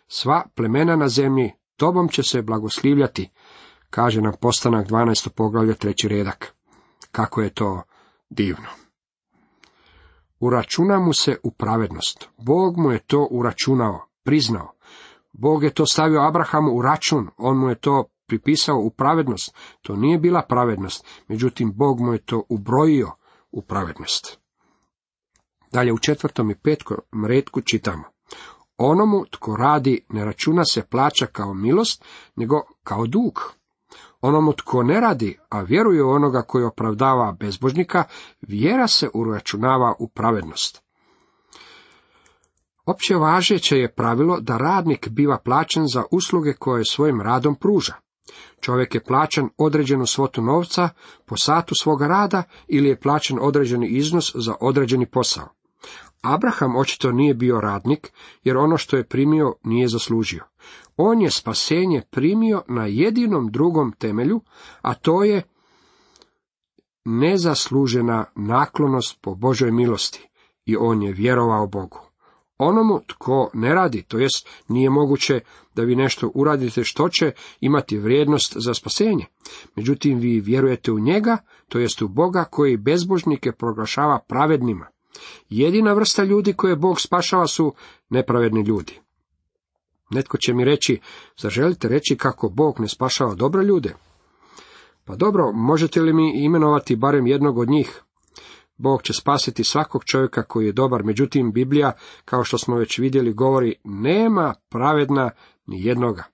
Sva 0.08 0.44
plemena 0.54 0.96
na 0.96 1.08
zemlji 1.08 1.52
tobom 1.76 2.08
će 2.08 2.22
se 2.22 2.42
blagoslivljati, 2.42 3.30
kaže 3.90 4.20
nam 4.20 4.32
postanak 4.40 4.88
12. 4.88 5.28
poglavlja 5.28 5.74
treći 5.74 6.08
redak. 6.08 6.54
Kako 7.12 7.42
je 7.42 7.50
to 7.50 7.82
divno. 8.30 8.83
Uračuna 10.44 10.98
mu 11.00 11.12
se 11.12 11.36
u 11.42 11.50
pravednost. 11.50 12.28
Bog 12.38 12.78
mu 12.78 12.90
je 12.92 12.98
to 12.98 13.28
uračunao, 13.30 14.00
priznao. 14.24 14.72
Bog 15.32 15.62
je 15.64 15.70
to 15.70 15.86
stavio 15.86 16.20
Abrahamu 16.20 16.72
u 16.72 16.82
račun, 16.82 17.28
on 17.36 17.58
mu 17.58 17.68
je 17.68 17.74
to 17.74 18.04
pripisao 18.26 18.76
u 18.76 18.90
pravednost. 18.90 19.54
To 19.82 19.96
nije 19.96 20.18
bila 20.18 20.42
pravednost, 20.48 21.06
međutim 21.28 21.72
Bog 21.74 22.00
mu 22.00 22.12
je 22.12 22.18
to 22.18 22.42
ubrojio 22.48 23.10
u 23.50 23.62
pravednost. 23.62 24.38
Dalje 25.72 25.92
u 25.92 25.98
četvrtom 25.98 26.50
i 26.50 26.54
petkom 26.54 27.24
redku 27.28 27.60
čitamo. 27.60 28.04
Onomu 28.76 29.24
tko 29.30 29.56
radi 29.56 30.04
ne 30.08 30.24
računa 30.24 30.64
se 30.64 30.82
plaća 30.82 31.26
kao 31.26 31.54
milost, 31.54 32.04
nego 32.36 32.62
kao 32.82 33.06
dug. 33.06 33.54
Onomu 34.26 34.52
tko 34.52 34.82
ne 34.82 35.00
radi, 35.00 35.38
a 35.48 35.62
vjeruje 35.62 36.04
u 36.04 36.10
onoga 36.10 36.42
koji 36.42 36.64
opravdava 36.64 37.32
bezbožnika, 37.32 38.04
vjera 38.40 38.88
se 38.88 39.08
uračunava 39.14 39.94
u 39.98 40.08
pravednost. 40.08 40.82
Opće 42.86 43.16
važeće 43.16 43.78
je 43.78 43.94
pravilo 43.94 44.40
da 44.40 44.56
radnik 44.56 45.08
biva 45.08 45.38
plaćen 45.38 45.86
za 45.86 46.04
usluge 46.10 46.52
koje 46.52 46.84
svojim 46.84 47.20
radom 47.20 47.54
pruža. 47.54 47.94
Čovjek 48.60 48.94
je 48.94 49.04
plaćan 49.04 49.48
određenu 49.58 50.06
svotu 50.06 50.42
novca 50.42 50.88
po 51.26 51.36
satu 51.36 51.74
svoga 51.74 52.06
rada 52.06 52.42
ili 52.68 52.88
je 52.88 53.00
plaćen 53.00 53.38
određeni 53.40 53.88
iznos 53.88 54.32
za 54.34 54.54
određeni 54.60 55.06
posao. 55.06 55.48
Abraham 56.24 56.76
očito 56.76 57.12
nije 57.12 57.34
bio 57.34 57.60
radnik, 57.60 58.12
jer 58.42 58.56
ono 58.56 58.76
što 58.76 58.96
je 58.96 59.04
primio 59.04 59.54
nije 59.64 59.88
zaslužio. 59.88 60.44
On 60.96 61.22
je 61.22 61.30
spasenje 61.30 62.02
primio 62.10 62.62
na 62.68 62.86
jedinom 62.86 63.50
drugom 63.50 63.92
temelju, 63.92 64.40
a 64.82 64.94
to 64.94 65.24
je 65.24 65.42
nezaslužena 67.04 68.24
naklonost 68.34 69.18
po 69.20 69.34
Božoj 69.34 69.70
milosti, 69.70 70.28
i 70.66 70.76
on 70.76 71.02
je 71.02 71.12
vjerovao 71.12 71.66
Bogu. 71.66 72.00
Onomu 72.58 73.00
tko 73.06 73.50
ne 73.54 73.74
radi, 73.74 74.02
to 74.02 74.18
jest 74.18 74.48
nije 74.68 74.90
moguće 74.90 75.40
da 75.74 75.82
vi 75.82 75.96
nešto 75.96 76.30
uradite 76.34 76.84
što 76.84 77.08
će 77.08 77.32
imati 77.60 77.98
vrijednost 77.98 78.56
za 78.56 78.74
spasenje. 78.74 79.26
Međutim, 79.76 80.18
vi 80.18 80.40
vjerujete 80.40 80.92
u 80.92 80.98
njega, 80.98 81.38
to 81.68 81.78
jest 81.78 82.02
u 82.02 82.08
Boga 82.08 82.44
koji 82.44 82.76
bezbožnike 82.76 83.52
proglašava 83.52 84.18
pravednima. 84.28 84.93
Jedina 85.48 85.92
vrsta 85.92 86.24
ljudi 86.24 86.52
koje 86.52 86.76
Bog 86.76 87.00
spašava 87.00 87.46
su 87.46 87.74
nepravedni 88.08 88.62
ljudi. 88.62 89.00
Netko 90.10 90.36
će 90.36 90.54
mi 90.54 90.64
reći, 90.64 91.00
zar 91.36 91.50
želite 91.50 91.88
reći 91.88 92.16
kako 92.16 92.48
Bog 92.48 92.80
ne 92.80 92.88
spašava 92.88 93.34
dobre 93.34 93.64
ljude? 93.64 93.94
Pa 95.04 95.16
dobro, 95.16 95.52
možete 95.52 96.00
li 96.00 96.12
mi 96.12 96.44
imenovati 96.44 96.96
barem 96.96 97.26
jednog 97.26 97.58
od 97.58 97.68
njih? 97.68 98.02
Bog 98.76 99.02
će 99.02 99.12
spasiti 99.12 99.64
svakog 99.64 100.04
čovjeka 100.04 100.42
koji 100.42 100.66
je 100.66 100.72
dobar, 100.72 101.04
međutim 101.04 101.52
Biblija, 101.52 101.92
kao 102.24 102.44
što 102.44 102.58
smo 102.58 102.76
već 102.76 102.98
vidjeli, 102.98 103.32
govori 103.32 103.74
nema 103.84 104.54
pravedna 104.68 105.30
ni 105.66 105.84
jednoga. 105.84 106.24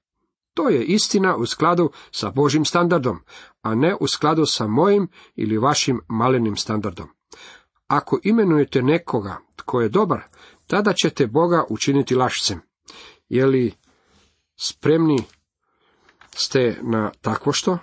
To 0.55 0.69
je 0.69 0.85
istina 0.85 1.37
u 1.37 1.47
skladu 1.47 1.91
sa 2.11 2.31
Božim 2.31 2.65
standardom, 2.65 3.19
a 3.63 3.75
ne 3.75 3.97
u 4.01 4.07
skladu 4.07 4.47
sa 4.47 4.67
mojim 4.67 5.09
ili 5.37 5.59
vašim 5.59 6.01
malenim 6.09 6.57
standardom. 6.57 7.09
Ako 7.91 8.19
imenujete 8.23 8.83
nekoga 8.83 9.37
tko 9.57 9.81
je 9.81 9.89
dobar, 9.89 10.21
tada 10.67 10.93
ćete 10.93 11.27
Boga 11.27 11.65
učiniti 11.69 12.15
lašcem. 12.15 12.61
Je 13.29 13.47
li 13.47 13.73
spremni 14.61 15.19
ste 16.35 16.79
na 16.83 17.11
takvo 17.21 17.53
što? 17.53 17.79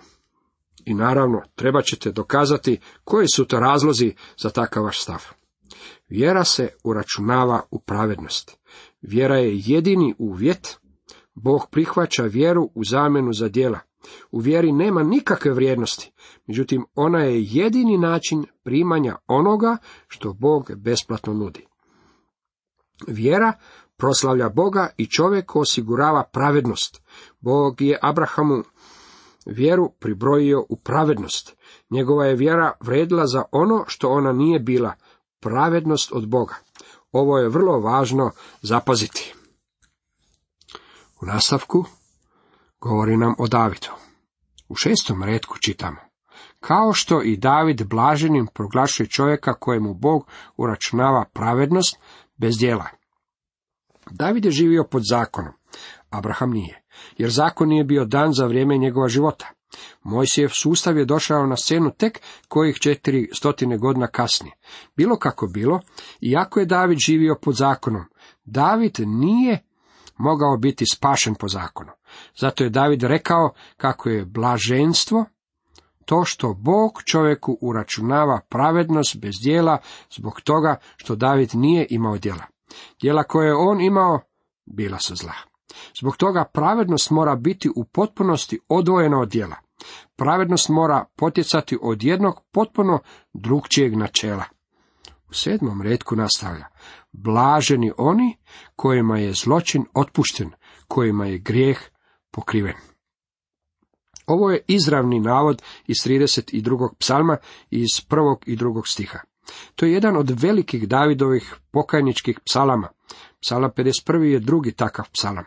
I 0.85 0.93
naravno, 0.93 1.41
treba 1.55 1.81
ćete 1.81 2.11
dokazati 2.11 2.79
koji 3.03 3.27
su 3.27 3.45
to 3.45 3.59
razlozi 3.59 4.13
za 4.37 4.49
takav 4.49 4.83
vaš 4.83 5.01
stav. 5.01 5.23
Vjera 6.09 6.43
se 6.43 6.69
uračunava 6.83 7.61
u 7.71 7.79
pravednost. 7.79 8.57
Vjera 9.01 9.37
je 9.37 9.61
jedini 9.65 10.15
uvjet. 10.17 10.77
Bog 11.33 11.67
prihvaća 11.71 12.23
vjeru 12.23 12.69
u 12.75 12.83
zamjenu 12.83 13.33
za 13.33 13.49
djela. 13.49 13.79
U 14.31 14.39
vjeri 14.39 14.71
nema 14.71 15.03
nikakve 15.03 15.51
vrijednosti, 15.51 16.11
međutim 16.47 16.85
ona 16.95 17.19
je 17.19 17.43
jedini 17.43 17.97
način 17.97 18.45
primanja 18.63 19.15
onoga 19.27 19.77
što 20.07 20.33
Bog 20.33 20.71
besplatno 20.75 21.33
nudi. 21.33 21.65
Vjera 23.07 23.53
proslavlja 23.97 24.49
Boga 24.49 24.89
i 24.97 25.05
čovjek 25.05 25.55
osigurava 25.55 26.23
pravednost. 26.23 27.01
Bog 27.39 27.81
je 27.81 27.99
Abrahamu 28.01 28.63
vjeru 29.45 29.91
pribrojio 29.99 30.65
u 30.69 30.75
pravednost. 30.75 31.55
Njegova 31.89 32.25
je 32.25 32.35
vjera 32.35 32.71
vredila 32.79 33.27
za 33.27 33.43
ono 33.51 33.83
što 33.87 34.09
ona 34.09 34.31
nije 34.31 34.59
bila, 34.59 34.93
pravednost 35.39 36.11
od 36.11 36.27
Boga. 36.27 36.55
Ovo 37.11 37.37
je 37.37 37.49
vrlo 37.49 37.79
važno 37.79 38.31
zapaziti. 38.61 39.33
U 41.21 41.25
nastavku 41.25 41.85
govori 42.79 43.17
nam 43.17 43.35
o 43.39 43.47
Davidu. 43.47 43.89
U 44.69 44.75
šestom 44.75 45.23
redku 45.23 45.57
čitamo. 45.57 45.97
Kao 46.59 46.93
što 46.93 47.21
i 47.21 47.37
David 47.37 47.87
blaženim 47.87 48.47
proglašuje 48.53 49.07
čovjeka 49.07 49.53
kojemu 49.53 49.93
Bog 49.93 50.27
uračunava 50.57 51.25
pravednost 51.33 51.99
bez 52.37 52.57
djela. 52.57 52.87
David 54.11 54.45
je 54.45 54.51
živio 54.51 54.83
pod 54.83 55.01
zakonom, 55.09 55.53
Abraham 56.09 56.51
nije, 56.51 56.83
jer 57.17 57.29
zakon 57.29 57.69
nije 57.69 57.83
bio 57.83 58.05
dan 58.05 58.33
za 58.33 58.45
vrijeme 58.45 58.77
njegova 58.77 59.07
života. 59.07 59.49
Mojsijev 60.03 60.49
sustav 60.49 60.97
je 60.97 61.05
došao 61.05 61.45
na 61.45 61.57
scenu 61.57 61.91
tek 61.97 62.19
kojih 62.47 62.77
četiri 62.77 63.29
stotine 63.33 63.77
godina 63.77 64.07
kasnije. 64.07 64.55
Bilo 64.95 65.17
kako 65.17 65.47
bilo, 65.47 65.81
iako 66.21 66.59
je 66.59 66.65
David 66.65 66.97
živio 67.05 67.35
pod 67.41 67.55
zakonom, 67.55 68.03
David 68.45 68.95
nije 68.99 69.63
mogao 70.17 70.57
biti 70.57 70.85
spašen 70.85 71.35
po 71.35 71.47
zakonu. 71.47 71.91
Zato 72.39 72.63
je 72.63 72.69
David 72.69 73.03
rekao 73.03 73.53
kako 73.77 74.09
je 74.09 74.25
blaženstvo 74.25 75.25
to 76.07 76.23
što 76.25 76.53
Bog 76.53 77.03
čovjeku 77.05 77.57
uračunava 77.61 78.39
pravednost 78.49 79.17
bez 79.17 79.33
dijela 79.43 79.77
zbog 80.15 80.41
toga 80.41 80.75
što 80.97 81.15
David 81.15 81.49
nije 81.53 81.87
imao 81.89 82.17
djela. 82.17 82.43
Djela 83.01 83.23
koje 83.23 83.47
je 83.47 83.55
on 83.55 83.81
imao 83.81 84.19
bila 84.65 84.99
su 84.99 85.15
zla. 85.15 85.33
Zbog 85.99 86.17
toga 86.17 86.45
pravednost 86.53 87.09
mora 87.09 87.35
biti 87.35 87.69
u 87.75 87.83
potpunosti 87.83 88.59
odvojena 88.69 89.19
od 89.19 89.29
djela. 89.29 89.55
Pravednost 90.15 90.69
mora 90.69 91.05
potjecati 91.15 91.77
od 91.81 92.03
jednog 92.03 92.41
potpuno 92.51 92.99
drugčijeg 93.33 93.95
načela. 93.95 94.43
U 95.29 95.33
sedmom 95.33 95.81
redku 95.81 96.15
nastavlja. 96.15 96.65
Blaženi 97.11 97.91
oni 97.97 98.37
kojima 98.75 99.19
je 99.19 99.33
zločin 99.33 99.85
otpušten, 99.93 100.51
kojima 100.87 101.25
je 101.25 101.37
grijeh 101.37 101.79
pokriven. 102.31 102.75
Ovo 104.27 104.51
je 104.51 104.61
izravni 104.67 105.19
navod 105.19 105.61
iz 105.87 105.95
32. 105.95 106.89
psalma 106.99 107.37
iz 107.69 108.05
prvog 108.09 108.43
i 108.45 108.55
drugog 108.55 108.87
stiha. 108.87 109.19
To 109.75 109.85
je 109.85 109.93
jedan 109.93 110.17
od 110.17 110.41
velikih 110.41 110.87
Davidovih 110.87 111.55
pokajničkih 111.71 112.39
psalama. 112.45 112.89
Psalam 113.41 113.71
51. 113.71 114.21
je 114.21 114.39
drugi 114.39 114.71
takav 114.71 115.09
psalam. 115.11 115.45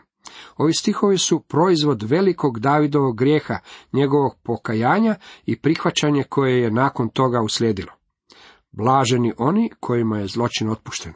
Ovi 0.57 0.73
stihovi 0.73 1.17
su 1.17 1.39
proizvod 1.39 2.03
velikog 2.03 2.59
Davidovog 2.59 3.17
grijeha, 3.17 3.59
njegovog 3.93 4.37
pokajanja 4.43 5.15
i 5.45 5.59
prihvaćanje 5.59 6.23
koje 6.23 6.61
je 6.61 6.71
nakon 6.71 7.09
toga 7.09 7.41
uslijedilo. 7.41 8.00
Blaženi 8.71 9.33
oni 9.37 9.69
kojima 9.79 10.19
je 10.19 10.27
zločin 10.27 10.69
otpušten. 10.69 11.13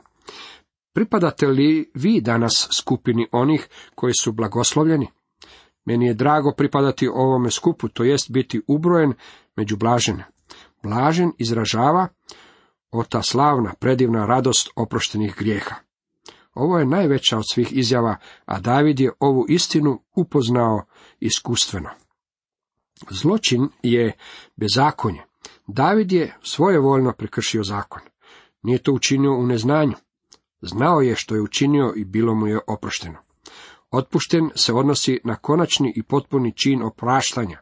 Pripadate 0.93 1.47
li 1.47 1.91
vi 1.93 2.21
danas 2.21 2.67
skupini 2.71 3.27
onih 3.31 3.67
koji 3.95 4.13
su 4.13 4.31
blagoslovljeni? 4.31 5.07
Meni 5.85 6.05
je 6.05 6.13
drago 6.13 6.53
pripadati 6.57 7.07
ovome 7.07 7.51
skupu, 7.51 7.87
to 7.87 8.03
jest 8.03 8.31
biti 8.31 8.61
ubrojen 8.67 9.13
među 9.55 9.77
blažene. 9.77 10.25
Blažen 10.83 11.31
izražava 11.37 12.07
o 12.91 13.21
slavna, 13.21 13.73
predivna 13.79 14.25
radost 14.25 14.69
oproštenih 14.75 15.35
grijeha. 15.37 15.75
Ovo 16.53 16.79
je 16.79 16.85
najveća 16.85 17.37
od 17.37 17.43
svih 17.51 17.77
izjava, 17.77 18.17
a 18.45 18.59
David 18.59 18.99
je 18.99 19.11
ovu 19.19 19.45
istinu 19.49 20.01
upoznao 20.15 20.85
iskustveno. 21.19 21.89
Zločin 23.09 23.69
je 23.83 24.11
bezakonje. 24.55 25.21
David 25.67 26.11
je 26.11 26.37
svojevoljno 26.41 27.13
prekršio 27.13 27.63
zakon. 27.63 28.01
Nije 28.63 28.77
to 28.77 28.93
učinio 28.93 29.33
u 29.33 29.45
neznanju. 29.45 29.93
Znao 30.61 31.01
je 31.01 31.15
što 31.15 31.35
je 31.35 31.41
učinio 31.41 31.93
i 31.95 32.05
bilo 32.05 32.35
mu 32.35 32.47
je 32.47 32.59
oprošteno. 32.67 33.17
Otpušten 33.91 34.49
se 34.55 34.73
odnosi 34.73 35.19
na 35.23 35.35
konačni 35.35 35.93
i 35.95 36.03
potpuni 36.03 36.53
čin 36.57 36.83
opraštanja. 36.83 37.59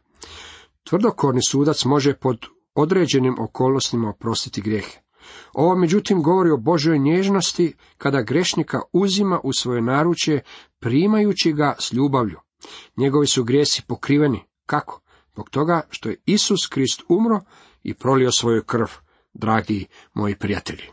Tvrdokorni 0.83 1.41
sudac 1.49 1.85
može 1.85 2.13
pod 2.13 2.45
određenim 2.75 3.35
okolnostima 3.39 4.09
oprostiti 4.09 4.61
grijehe. 4.61 4.99
Ovo 5.53 5.75
međutim 5.75 6.23
govori 6.23 6.49
o 6.49 6.57
Božoj 6.57 6.99
nježnosti 6.99 7.73
kada 7.97 8.21
grešnika 8.21 8.81
uzima 8.93 9.39
u 9.43 9.53
svoje 9.53 9.81
naručje 9.81 10.41
primajući 10.79 11.53
ga 11.53 11.75
s 11.79 11.93
ljubavlju. 11.93 12.39
Njegovi 12.97 13.27
su 13.27 13.43
grijesi 13.43 13.83
pokriveni. 13.87 14.43
Kako? 14.65 15.01
Zbog 15.33 15.49
toga 15.49 15.81
što 15.89 16.09
je 16.09 16.21
Isus 16.25 16.67
Krist 16.67 17.03
umro 17.09 17.39
i 17.83 17.93
prolio 17.93 18.31
svoju 18.31 18.63
krv, 18.63 18.87
dragi 19.33 19.85
moji 20.13 20.35
prijatelji. 20.35 20.83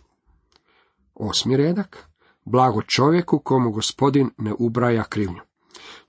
Osmi 1.15 1.57
redak. 1.57 2.11
Blago 2.45 2.83
čovjeku 2.83 3.39
komu 3.39 3.71
gospodin 3.71 4.31
ne 4.39 4.55
ubraja 4.59 5.05
krivnju. 5.05 5.41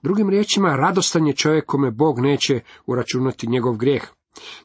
Drugim 0.02 0.30
riječima, 0.30 0.76
radostan 0.76 1.26
je 1.26 1.36
čovjek 1.36 1.66
kome 1.66 1.90
Bog 1.90 2.20
neće 2.20 2.60
uračunati 2.86 3.46
njegov 3.46 3.76
grijeh. 3.76 4.02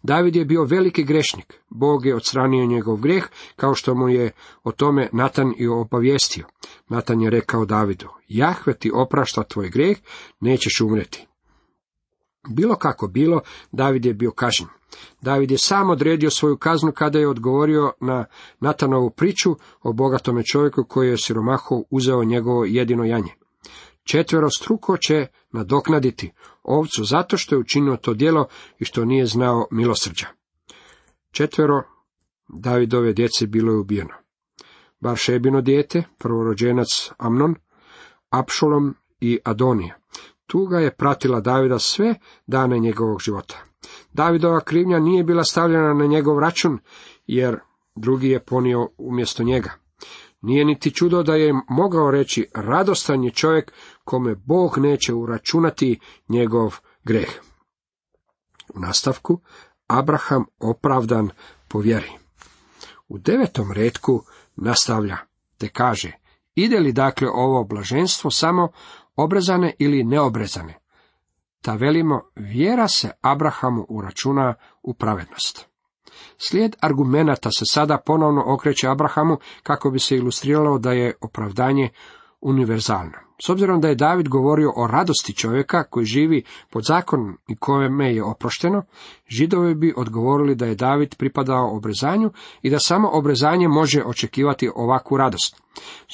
David 0.03 0.35
je 0.35 0.45
bio 0.45 0.63
veliki 0.63 1.03
grešnik. 1.03 1.53
Bog 1.69 2.05
je 2.05 2.15
odstranio 2.15 2.65
njegov 2.65 2.97
grijeh, 2.97 3.27
kao 3.55 3.75
što 3.75 3.95
mu 3.95 4.09
je 4.09 4.31
o 4.63 4.71
tome 4.71 5.09
Natan 5.13 5.53
i 5.57 5.67
obavijestio. 5.67 6.45
Natan 6.89 7.21
je 7.21 7.29
rekao 7.29 7.65
Davidu, 7.65 8.07
Jahve 8.27 8.73
ti 8.73 8.91
oprašta 8.93 9.43
tvoj 9.43 9.69
grijeh, 9.69 9.97
nećeš 10.39 10.81
umreti. 10.81 11.27
Bilo 12.49 12.75
kako 12.75 13.07
bilo, 13.07 13.41
David 13.71 14.05
je 14.05 14.13
bio 14.13 14.31
kažnjen. 14.31 14.69
David 15.21 15.51
je 15.51 15.57
sam 15.57 15.89
odredio 15.89 16.29
svoju 16.29 16.57
kaznu 16.57 16.91
kada 16.91 17.19
je 17.19 17.27
odgovorio 17.27 17.93
na 18.01 18.25
Natanovu 18.59 19.09
priču 19.09 19.55
o 19.81 19.93
bogatome 19.93 20.43
čovjeku 20.43 20.83
koji 20.83 21.09
je 21.09 21.17
siromaho 21.17 21.83
uzeo 21.89 22.23
njegovo 22.23 22.65
jedino 22.65 23.03
janje. 23.03 23.31
Četvero 24.03 24.49
struko 24.49 24.97
će 24.97 25.27
nadoknaditi 25.51 26.31
ovcu 26.63 27.03
zato 27.03 27.37
što 27.37 27.55
je 27.55 27.59
učinio 27.59 27.97
to 27.97 28.13
djelo 28.13 28.47
i 28.79 28.85
što 28.85 29.05
nije 29.05 29.25
znao 29.25 29.67
milosrđa. 29.71 30.27
Četvero 31.31 31.83
Davidove 32.47 33.13
djece 33.13 33.47
bilo 33.47 33.71
je 33.71 33.77
ubijeno. 33.77 34.13
Bar 34.99 35.17
šebino 35.17 35.61
dijete, 35.61 36.03
prvorođenac 36.17 37.11
Amnon, 37.17 37.55
Apšolom 38.29 38.95
i 39.19 39.39
Adonija. 39.43 39.95
Tuga 40.47 40.79
je 40.79 40.95
pratila 40.95 41.39
Davida 41.39 41.79
sve 41.79 42.15
dane 42.47 42.79
njegovog 42.79 43.21
života. 43.21 43.55
Davidova 44.13 44.59
krivnja 44.59 44.99
nije 44.99 45.23
bila 45.23 45.43
stavljena 45.43 45.93
na 45.93 46.05
njegov 46.05 46.39
račun, 46.39 46.79
jer 47.25 47.59
drugi 47.95 48.29
je 48.29 48.45
ponio 48.45 48.89
umjesto 48.97 49.43
njega. 49.43 49.71
Nije 50.41 50.65
niti 50.65 50.91
čudo 50.91 51.23
da 51.23 51.35
je 51.35 51.53
mogao 51.69 52.11
reći 52.11 52.47
radostan 52.55 53.23
je 53.23 53.31
čovjek 53.31 53.73
kome 54.03 54.35
Bog 54.35 54.77
neće 54.77 55.13
uračunati 55.13 55.99
njegov 56.29 56.75
greh. 57.03 57.29
U 58.75 58.79
nastavku, 58.79 59.39
Abraham 59.87 60.45
opravdan 60.59 61.29
po 61.67 61.79
vjeri. 61.79 62.11
U 63.07 63.17
devetom 63.17 63.71
redku 63.71 64.23
nastavlja, 64.55 65.17
te 65.57 65.69
kaže, 65.69 66.11
ide 66.55 66.79
li 66.79 66.91
dakle 66.91 67.27
ovo 67.29 67.63
blaženstvo 67.63 68.31
samo 68.31 68.71
obrezane 69.17 69.73
ili 69.79 70.03
neobrezane? 70.03 70.79
Ta 71.61 71.73
velimo, 71.73 72.21
vjera 72.35 72.87
se 72.87 73.11
Abrahamu 73.21 73.85
uračuna 73.89 74.53
u 74.83 74.93
pravednost. 74.93 75.67
Slijed 76.37 76.75
argumenata 76.81 77.49
se 77.51 77.63
sada 77.71 77.97
ponovno 78.05 78.43
okreće 78.45 78.87
Abrahamu 78.87 79.37
kako 79.63 79.91
bi 79.91 79.99
se 79.99 80.15
ilustriralo 80.15 80.79
da 80.79 80.91
je 80.91 81.13
opravdanje 81.21 81.89
univerzalno. 82.41 83.27
S 83.45 83.49
obzirom 83.49 83.81
da 83.81 83.87
je 83.87 83.95
David 83.95 84.27
govorio 84.27 84.73
o 84.75 84.87
radosti 84.87 85.33
čovjeka 85.33 85.83
koji 85.83 86.05
živi 86.05 86.43
pod 86.69 86.83
zakonom 86.85 87.37
i 87.47 87.55
kojeme 87.55 88.15
je 88.15 88.23
oprošteno, 88.23 88.83
židovi 89.27 89.75
bi 89.75 89.93
odgovorili 89.97 90.55
da 90.55 90.65
je 90.65 90.75
David 90.75 91.15
pripadao 91.15 91.75
obrezanju 91.75 92.31
i 92.61 92.69
da 92.69 92.79
samo 92.79 93.09
obrezanje 93.13 93.67
može 93.67 94.03
očekivati 94.03 94.69
ovakvu 94.75 95.17
radost. 95.17 95.61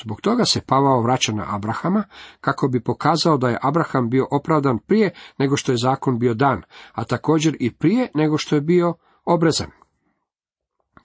Zbog 0.03 0.21
toga 0.21 0.45
se 0.45 0.61
Pavao 0.61 1.01
vraća 1.01 1.31
na 1.31 1.45
Abrahama 1.47 2.03
kako 2.41 2.67
bi 2.67 2.83
pokazao 2.83 3.37
da 3.37 3.49
je 3.49 3.59
Abraham 3.61 4.09
bio 4.09 4.27
opravdan 4.31 4.79
prije 4.79 5.13
nego 5.37 5.57
što 5.57 5.71
je 5.71 5.77
zakon 5.77 6.19
bio 6.19 6.33
dan, 6.33 6.61
a 6.93 7.03
također 7.03 7.57
i 7.59 7.73
prije 7.73 8.11
nego 8.13 8.37
što 8.37 8.55
je 8.55 8.61
bio 8.61 8.93
obrezan. 9.25 9.71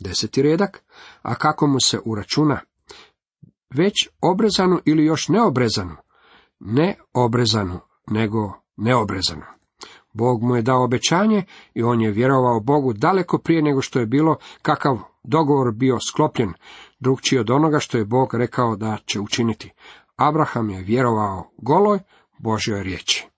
Deseti 0.00 0.42
redak, 0.42 0.84
a 1.22 1.34
kako 1.34 1.66
mu 1.66 1.80
se 1.80 1.98
uračuna? 2.04 2.60
Već 3.74 4.08
obrezanu 4.20 4.78
ili 4.84 5.04
još 5.04 5.28
neobrezanu? 5.28 5.96
Ne 6.60 6.96
obrezanu, 7.12 7.80
nego 8.06 8.52
neobrezanu. 8.76 9.42
Bog 10.12 10.42
mu 10.42 10.56
je 10.56 10.62
dao 10.62 10.84
obećanje 10.84 11.44
i 11.74 11.82
on 11.82 12.00
je 12.00 12.10
vjerovao 12.10 12.60
Bogu 12.60 12.92
daleko 12.92 13.38
prije 13.38 13.62
nego 13.62 13.82
što 13.82 14.00
je 14.00 14.06
bilo 14.06 14.36
kakav 14.62 14.98
dogovor 15.22 15.72
bio 15.72 15.98
sklopljen, 16.00 16.52
drugčiji 17.00 17.38
od 17.38 17.50
onoga 17.50 17.78
što 17.78 17.98
je 17.98 18.04
Bog 18.04 18.34
rekao 18.34 18.76
da 18.76 18.98
će 19.06 19.20
učiniti. 19.20 19.72
Abraham 20.16 20.70
je 20.70 20.82
vjerovao 20.82 21.50
goloj 21.58 21.98
Božjoj 22.38 22.82
riječi. 22.82 23.28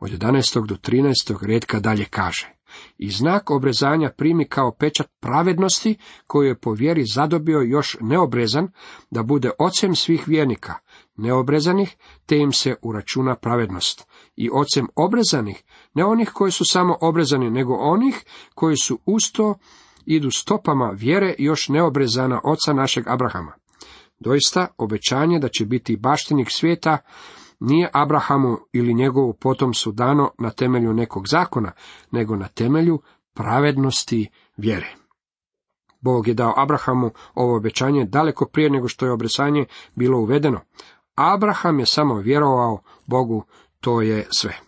Od 0.00 0.10
11. 0.10 0.66
do 0.66 0.74
13. 0.74 1.46
redka 1.46 1.80
dalje 1.80 2.04
kaže 2.04 2.53
i 2.98 3.10
znak 3.10 3.50
obrezanja 3.50 4.10
primi 4.16 4.48
kao 4.48 4.72
pečat 4.72 5.06
pravednosti 5.20 5.96
koju 6.26 6.48
je 6.48 6.60
po 6.60 6.72
vjeri 6.72 7.04
zadobio 7.04 7.60
još 7.60 7.96
neobrezan, 8.00 8.68
da 9.10 9.22
bude 9.22 9.50
ocem 9.58 9.94
svih 9.94 10.28
vjernika, 10.28 10.74
neobrezanih, 11.16 11.96
te 12.26 12.38
im 12.38 12.52
se 12.52 12.74
uračuna 12.82 13.34
pravednost. 13.34 14.06
I 14.36 14.50
ocem 14.52 14.86
obrezanih, 14.96 15.62
ne 15.94 16.04
onih 16.04 16.30
koji 16.34 16.52
su 16.52 16.64
samo 16.64 16.96
obrezani, 17.00 17.50
nego 17.50 17.74
onih 17.74 18.24
koji 18.54 18.76
su 18.76 18.98
usto 19.06 19.54
idu 20.06 20.30
stopama 20.30 20.90
vjere 20.96 21.34
još 21.38 21.68
neobrezana 21.68 22.40
oca 22.44 22.72
našeg 22.72 23.08
Abrahama. 23.08 23.52
Doista, 24.18 24.66
obećanje 24.78 25.38
da 25.38 25.48
će 25.48 25.66
biti 25.66 25.96
baštenik 25.96 26.48
svijeta 26.50 26.98
nije 27.60 27.90
Abrahamu 27.92 28.58
ili 28.72 28.94
njegovu 28.94 29.32
potomsu 29.32 29.92
dano 29.92 30.30
na 30.38 30.50
temelju 30.50 30.92
nekog 30.92 31.28
zakona, 31.28 31.72
nego 32.10 32.36
na 32.36 32.48
temelju 32.48 33.00
pravednosti 33.34 34.30
vjere. 34.56 34.94
Bog 36.00 36.28
je 36.28 36.34
dao 36.34 36.54
Abrahamu 36.56 37.10
ovo 37.34 37.56
obećanje 37.56 38.04
daleko 38.04 38.46
prije 38.46 38.70
nego 38.70 38.88
što 38.88 39.06
je 39.06 39.12
obresanje 39.12 39.66
bilo 39.94 40.18
uvedeno. 40.18 40.60
Abraham 41.14 41.78
je 41.78 41.86
samo 41.86 42.14
vjerovao 42.14 42.78
Bogu, 43.06 43.44
to 43.80 44.00
je 44.00 44.26
sve. 44.30 44.58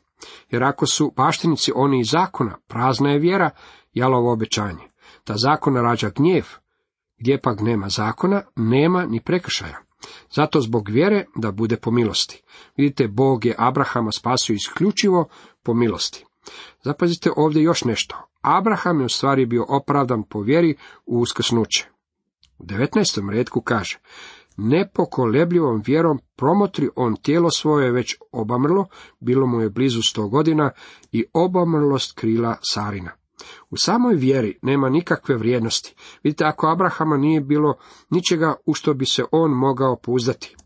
Jer 0.50 0.64
ako 0.64 0.86
su 0.86 1.12
paštenici 1.16 1.72
oni 1.74 2.00
iz 2.00 2.06
zakona, 2.10 2.56
prazna 2.68 3.10
je 3.10 3.18
vjera, 3.18 3.50
jalovo 3.92 4.32
obećanje. 4.32 4.82
Ta 5.24 5.34
zakona 5.36 5.82
rađa 5.82 6.10
gnjev, 6.16 6.44
gdje 7.18 7.40
pak 7.40 7.60
nema 7.60 7.88
zakona, 7.88 8.42
nema 8.56 9.06
ni 9.06 9.20
prekršaja. 9.20 9.85
Zato 10.30 10.60
zbog 10.60 10.88
vjere 10.88 11.24
da 11.36 11.52
bude 11.52 11.76
po 11.76 11.90
milosti. 11.90 12.42
Vidite, 12.76 13.08
Bog 13.08 13.44
je 13.44 13.54
Abrahama 13.58 14.12
spasio 14.12 14.54
isključivo 14.54 15.28
po 15.62 15.74
milosti. 15.74 16.24
Zapazite 16.82 17.30
ovdje 17.36 17.62
još 17.62 17.84
nešto. 17.84 18.28
Abraham 18.40 19.00
je 19.00 19.06
u 19.06 19.08
stvari 19.08 19.46
bio 19.46 19.64
opravdan 19.68 20.22
po 20.22 20.40
vjeri 20.40 20.76
u 21.06 21.20
uskrsnuće. 21.20 21.86
U 22.58 22.64
19. 22.64 23.30
redku 23.30 23.60
kaže, 23.60 23.98
nepokolebljivom 24.56 25.82
vjerom 25.86 26.18
promotri 26.36 26.88
on 26.96 27.16
tijelo 27.16 27.50
svoje 27.50 27.92
već 27.92 28.16
obamrlo, 28.32 28.86
bilo 29.20 29.46
mu 29.46 29.60
je 29.60 29.70
blizu 29.70 30.02
sto 30.02 30.28
godina 30.28 30.70
i 31.12 31.24
obamrlost 31.32 32.18
krila 32.18 32.56
Sarina. 32.62 33.10
U 33.70 33.76
samoj 33.76 34.14
vjeri 34.14 34.58
nema 34.62 34.88
nikakve 34.88 35.36
vrijednosti. 35.36 35.94
Vidite, 36.22 36.44
ako 36.44 36.66
Abrahama 36.66 37.16
nije 37.16 37.40
bilo 37.40 37.74
ničega 38.10 38.54
u 38.66 38.74
što 38.74 38.94
bi 38.94 39.06
se 39.06 39.24
on 39.32 39.50
mogao 39.50 39.96
pouzdati, 39.96 40.56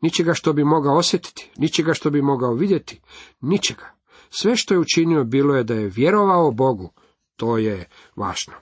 ničega 0.00 0.34
što 0.34 0.52
bi 0.52 0.64
mogao 0.64 0.96
osjetiti, 0.96 1.50
ničega 1.56 1.94
što 1.94 2.10
bi 2.10 2.22
mogao 2.22 2.54
vidjeti, 2.54 3.00
ničega. 3.40 3.94
Sve 4.30 4.56
što 4.56 4.74
je 4.74 4.80
učinio 4.80 5.24
bilo 5.24 5.56
je 5.56 5.64
da 5.64 5.74
je 5.74 5.88
vjerovao 5.88 6.50
Bogu, 6.50 6.92
to 7.36 7.58
je 7.58 7.88
važno. 8.16 8.54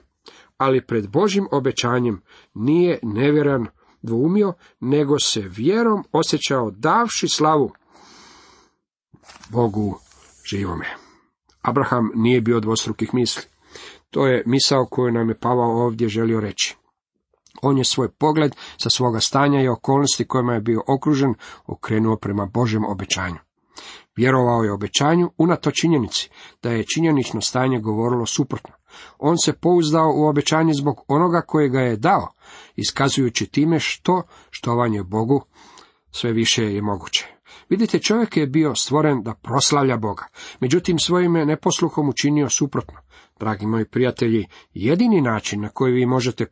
Ali 0.57 0.85
pred 0.85 1.09
Božim 1.09 1.47
obećanjem 1.51 2.21
nije 2.53 2.99
nevjeran 3.03 3.67
dvoumio, 4.01 4.53
nego 4.79 5.19
se 5.19 5.41
vjerom 5.41 6.03
osjećao 6.11 6.71
davši 6.71 7.27
slavu 7.27 7.71
Bogu 9.49 9.99
živome. 10.45 11.08
Abraham 11.61 12.11
nije 12.15 12.41
bio 12.41 12.59
dvostrukih 12.59 13.13
misli. 13.13 13.43
To 14.09 14.27
je 14.27 14.43
misao 14.45 14.85
koju 14.91 15.11
nam 15.11 15.29
je 15.29 15.39
Pavao 15.39 15.85
ovdje 15.85 16.09
želio 16.09 16.39
reći. 16.39 16.75
On 17.61 17.77
je 17.77 17.83
svoj 17.83 18.09
pogled 18.09 18.55
sa 18.77 18.89
svoga 18.89 19.19
stanja 19.19 19.61
i 19.61 19.67
okolnosti 19.67 20.27
kojima 20.27 20.53
je 20.53 20.61
bio 20.61 20.81
okružen 20.87 21.33
okrenuo 21.67 22.15
prema 22.15 22.45
Božem 22.45 22.85
obećanju. 22.85 23.37
Vjerovao 24.15 24.63
je 24.63 24.71
obećanju 24.71 25.31
unato 25.37 25.71
činjenici 25.71 26.29
da 26.63 26.71
je 26.71 26.85
činjenično 26.93 27.41
stanje 27.41 27.79
govorilo 27.79 28.25
suprotno. 28.25 28.73
On 29.19 29.37
se 29.37 29.53
pouzdao 29.53 30.13
u 30.15 30.27
obećanje 30.27 30.73
zbog 30.73 30.95
onoga 31.07 31.41
koje 31.41 31.69
ga 31.69 31.79
je 31.79 31.97
dao, 31.97 32.27
iskazujući 32.75 33.45
time 33.45 33.79
što 33.79 34.23
štovanje 34.49 35.03
Bogu 35.03 35.41
sve 36.11 36.31
više 36.31 36.63
je 36.63 36.81
moguće. 36.81 37.38
Vidite, 37.69 37.99
čovjek 37.99 38.37
je 38.37 38.47
bio 38.47 38.75
stvoren 38.75 39.23
da 39.23 39.33
proslavlja 39.33 39.97
Boga, 39.97 40.27
međutim 40.59 40.99
svojim 40.99 41.35
je 41.35 41.45
neposluhom 41.45 42.09
učinio 42.09 42.49
suprotno. 42.49 42.97
Dragi 43.39 43.65
moji 43.65 43.85
prijatelji, 43.85 44.47
jedini 44.73 45.21
način 45.21 45.61
na 45.61 45.69
koji 45.69 45.93
vi 45.93 46.05
možete 46.05 46.45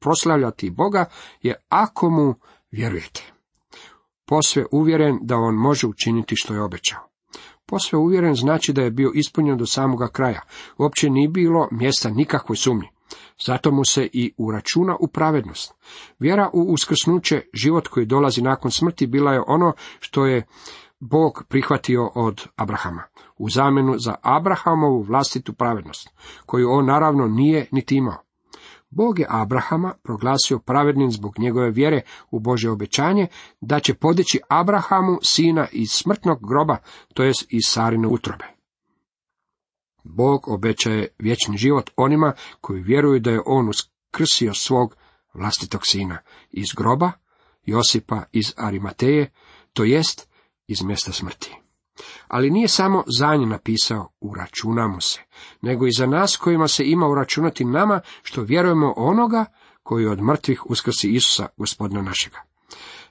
proslavljati 0.00 0.70
Boga 0.70 1.04
je 1.42 1.54
ako 1.68 2.10
mu 2.10 2.34
vjerujete. 2.70 3.32
Posve 4.26 4.64
uvjeren 4.72 5.18
da 5.22 5.36
on 5.36 5.54
može 5.54 5.86
učiniti 5.86 6.36
što 6.36 6.54
je 6.54 6.62
obećao. 6.62 7.00
Posve 7.66 7.98
uvjeren 7.98 8.34
znači 8.34 8.72
da 8.72 8.82
je 8.82 8.90
bio 8.90 9.10
ispunjen 9.14 9.58
do 9.58 9.66
samoga 9.66 10.08
kraja. 10.08 10.40
Uopće 10.78 11.10
nije 11.10 11.28
bilo 11.28 11.68
mjesta 11.70 12.10
nikakvoj 12.10 12.56
sumnji. 12.56 12.88
Zato 13.44 13.72
mu 13.72 13.84
se 13.84 14.08
i 14.12 14.34
uračuna 14.38 14.96
u 15.00 15.08
pravednost. 15.08 15.74
Vjera 16.18 16.50
u 16.52 16.72
uskrsnuće, 16.72 17.42
život 17.54 17.88
koji 17.88 18.06
dolazi 18.06 18.42
nakon 18.42 18.70
smrti, 18.70 19.06
bila 19.06 19.32
je 19.32 19.42
ono 19.46 19.72
što 20.00 20.26
je 20.26 20.46
Bog 21.00 21.44
prihvatio 21.48 22.10
od 22.14 22.46
Abrahama, 22.56 23.02
u 23.38 23.50
zamjenu 23.50 23.94
za 23.98 24.14
Abrahamovu 24.22 25.02
vlastitu 25.02 25.52
pravednost, 25.52 26.08
koju 26.46 26.70
on 26.70 26.86
naravno 26.86 27.26
nije 27.26 27.66
niti 27.72 27.96
imao. 27.96 28.26
Bog 28.90 29.18
je 29.18 29.26
Abrahama 29.28 29.94
proglasio 30.02 30.58
pravednim 30.58 31.10
zbog 31.10 31.38
njegove 31.38 31.70
vjere 31.70 32.00
u 32.30 32.40
Bože 32.40 32.70
obećanje 32.70 33.26
da 33.60 33.80
će 33.80 33.94
podići 33.94 34.40
Abrahamu 34.48 35.18
sina 35.22 35.66
iz 35.72 35.88
smrtnog 35.90 36.48
groba, 36.48 36.76
to 37.14 37.22
jest 37.22 37.46
iz 37.48 37.62
Sarine 37.66 38.08
utrobe. 38.08 38.55
Bog 40.08 40.48
obećaje 40.48 41.08
vječni 41.18 41.56
život 41.56 41.90
onima 41.96 42.32
koji 42.60 42.82
vjeruju 42.82 43.20
da 43.20 43.30
je 43.30 43.42
on 43.46 43.68
uskrsio 43.68 44.54
svog 44.54 44.96
vlastitog 45.34 45.80
sina 45.84 46.18
iz 46.50 46.66
groba, 46.76 47.12
Josipa 47.64 48.22
iz 48.32 48.52
Arimateje, 48.56 49.30
to 49.72 49.84
jest 49.84 50.28
iz 50.66 50.82
mjesta 50.82 51.12
smrti. 51.12 51.54
Ali 52.28 52.50
nije 52.50 52.68
samo 52.68 53.04
za 53.18 53.36
nje 53.36 53.46
napisao 53.46 54.12
uračunamo 54.20 55.00
se, 55.00 55.20
nego 55.62 55.86
i 55.86 55.92
za 55.98 56.06
nas 56.06 56.36
kojima 56.36 56.68
se 56.68 56.84
ima 56.84 57.08
uračunati 57.08 57.64
nama 57.64 58.00
što 58.22 58.42
vjerujemo 58.42 58.94
onoga 58.96 59.44
koji 59.82 60.06
od 60.06 60.22
mrtvih 60.22 60.66
uskrsi 60.66 61.10
Isusa, 61.10 61.48
gospodina 61.56 62.02
našega. 62.02 62.38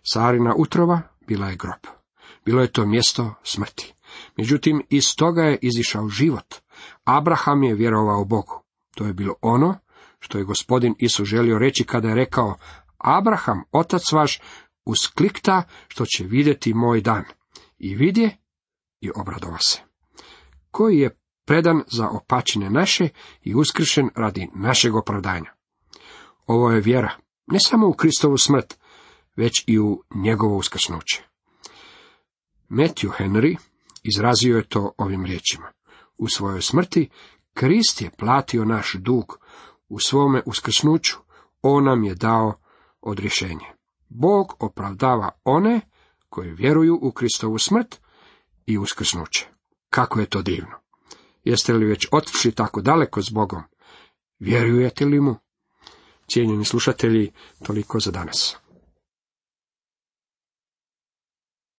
Sarina 0.03 0.55
utrova 0.57 1.01
bila 1.27 1.47
je 1.47 1.55
grob. 1.55 1.79
Bilo 2.45 2.61
je 2.61 2.71
to 2.71 2.85
mjesto 2.85 3.33
smrti. 3.43 3.93
Međutim, 4.37 4.81
iz 4.89 5.15
toga 5.15 5.43
je 5.43 5.59
izišao 5.61 6.09
život. 6.09 6.55
Abraham 7.03 7.63
je 7.63 7.75
vjerovao 7.75 8.25
Bogu. 8.25 8.63
To 8.95 9.05
je 9.05 9.13
bilo 9.13 9.35
ono 9.41 9.77
što 10.19 10.37
je 10.37 10.43
gospodin 10.43 10.95
Isus 10.99 11.27
želio 11.27 11.59
reći 11.59 11.83
kada 11.83 12.07
je 12.07 12.15
rekao, 12.15 12.57
Abraham, 12.97 13.63
otac 13.71 14.11
vaš, 14.11 14.41
usklikta 14.85 15.63
što 15.87 16.05
će 16.05 16.23
vidjeti 16.23 16.73
moj 16.73 17.01
dan. 17.01 17.23
I 17.77 17.95
vidje 17.95 18.37
i 19.01 19.11
obradova 19.15 19.57
se. 19.59 19.81
Koji 20.71 20.97
je 20.97 21.17
predan 21.45 21.83
za 21.87 22.09
opačine 22.09 22.69
naše 22.69 23.09
i 23.41 23.55
uskršen 23.55 24.09
radi 24.15 24.49
našeg 24.55 24.95
opravdanja. 24.95 25.53
Ovo 26.47 26.71
je 26.71 26.81
vjera, 26.81 27.11
ne 27.47 27.59
samo 27.59 27.87
u 27.87 27.93
Kristovu 27.93 28.37
smrt, 28.37 28.77
već 29.35 29.63
i 29.67 29.79
u 29.79 30.03
njegovo 30.15 30.57
uskrsnuće. 30.57 31.23
Matthew 32.69 33.09
Henry 33.19 33.57
izrazio 34.03 34.57
je 34.57 34.67
to 34.67 34.93
ovim 34.97 35.25
riječima. 35.25 35.71
U 36.17 36.27
svojoj 36.27 36.61
smrti 36.61 37.09
Krist 37.53 38.01
je 38.01 38.09
platio 38.17 38.65
naš 38.65 38.93
dug, 38.93 39.39
u 39.89 39.99
svome 39.99 40.41
uskrsnuću 40.45 41.17
on 41.61 41.83
nam 41.83 42.03
je 42.03 42.15
dao 42.15 42.53
odrješenje. 43.01 43.65
Bog 44.09 44.55
opravdava 44.59 45.29
one 45.43 45.81
koji 46.29 46.51
vjeruju 46.51 46.99
u 47.01 47.11
Kristovu 47.11 47.59
smrt 47.59 47.99
i 48.65 48.77
uskrsnuće. 48.77 49.47
Kako 49.89 50.19
je 50.19 50.25
to 50.25 50.41
divno! 50.41 50.75
Jeste 51.43 51.73
li 51.73 51.85
već 51.85 52.07
otišli 52.11 52.51
tako 52.51 52.81
daleko 52.81 53.21
s 53.21 53.29
Bogom? 53.29 53.63
Vjerujete 54.39 55.05
li 55.05 55.19
mu? 55.19 55.35
Cijenjeni 56.27 56.65
slušatelji, 56.65 57.31
toliko 57.63 57.99
za 57.99 58.11
danas. 58.11 58.57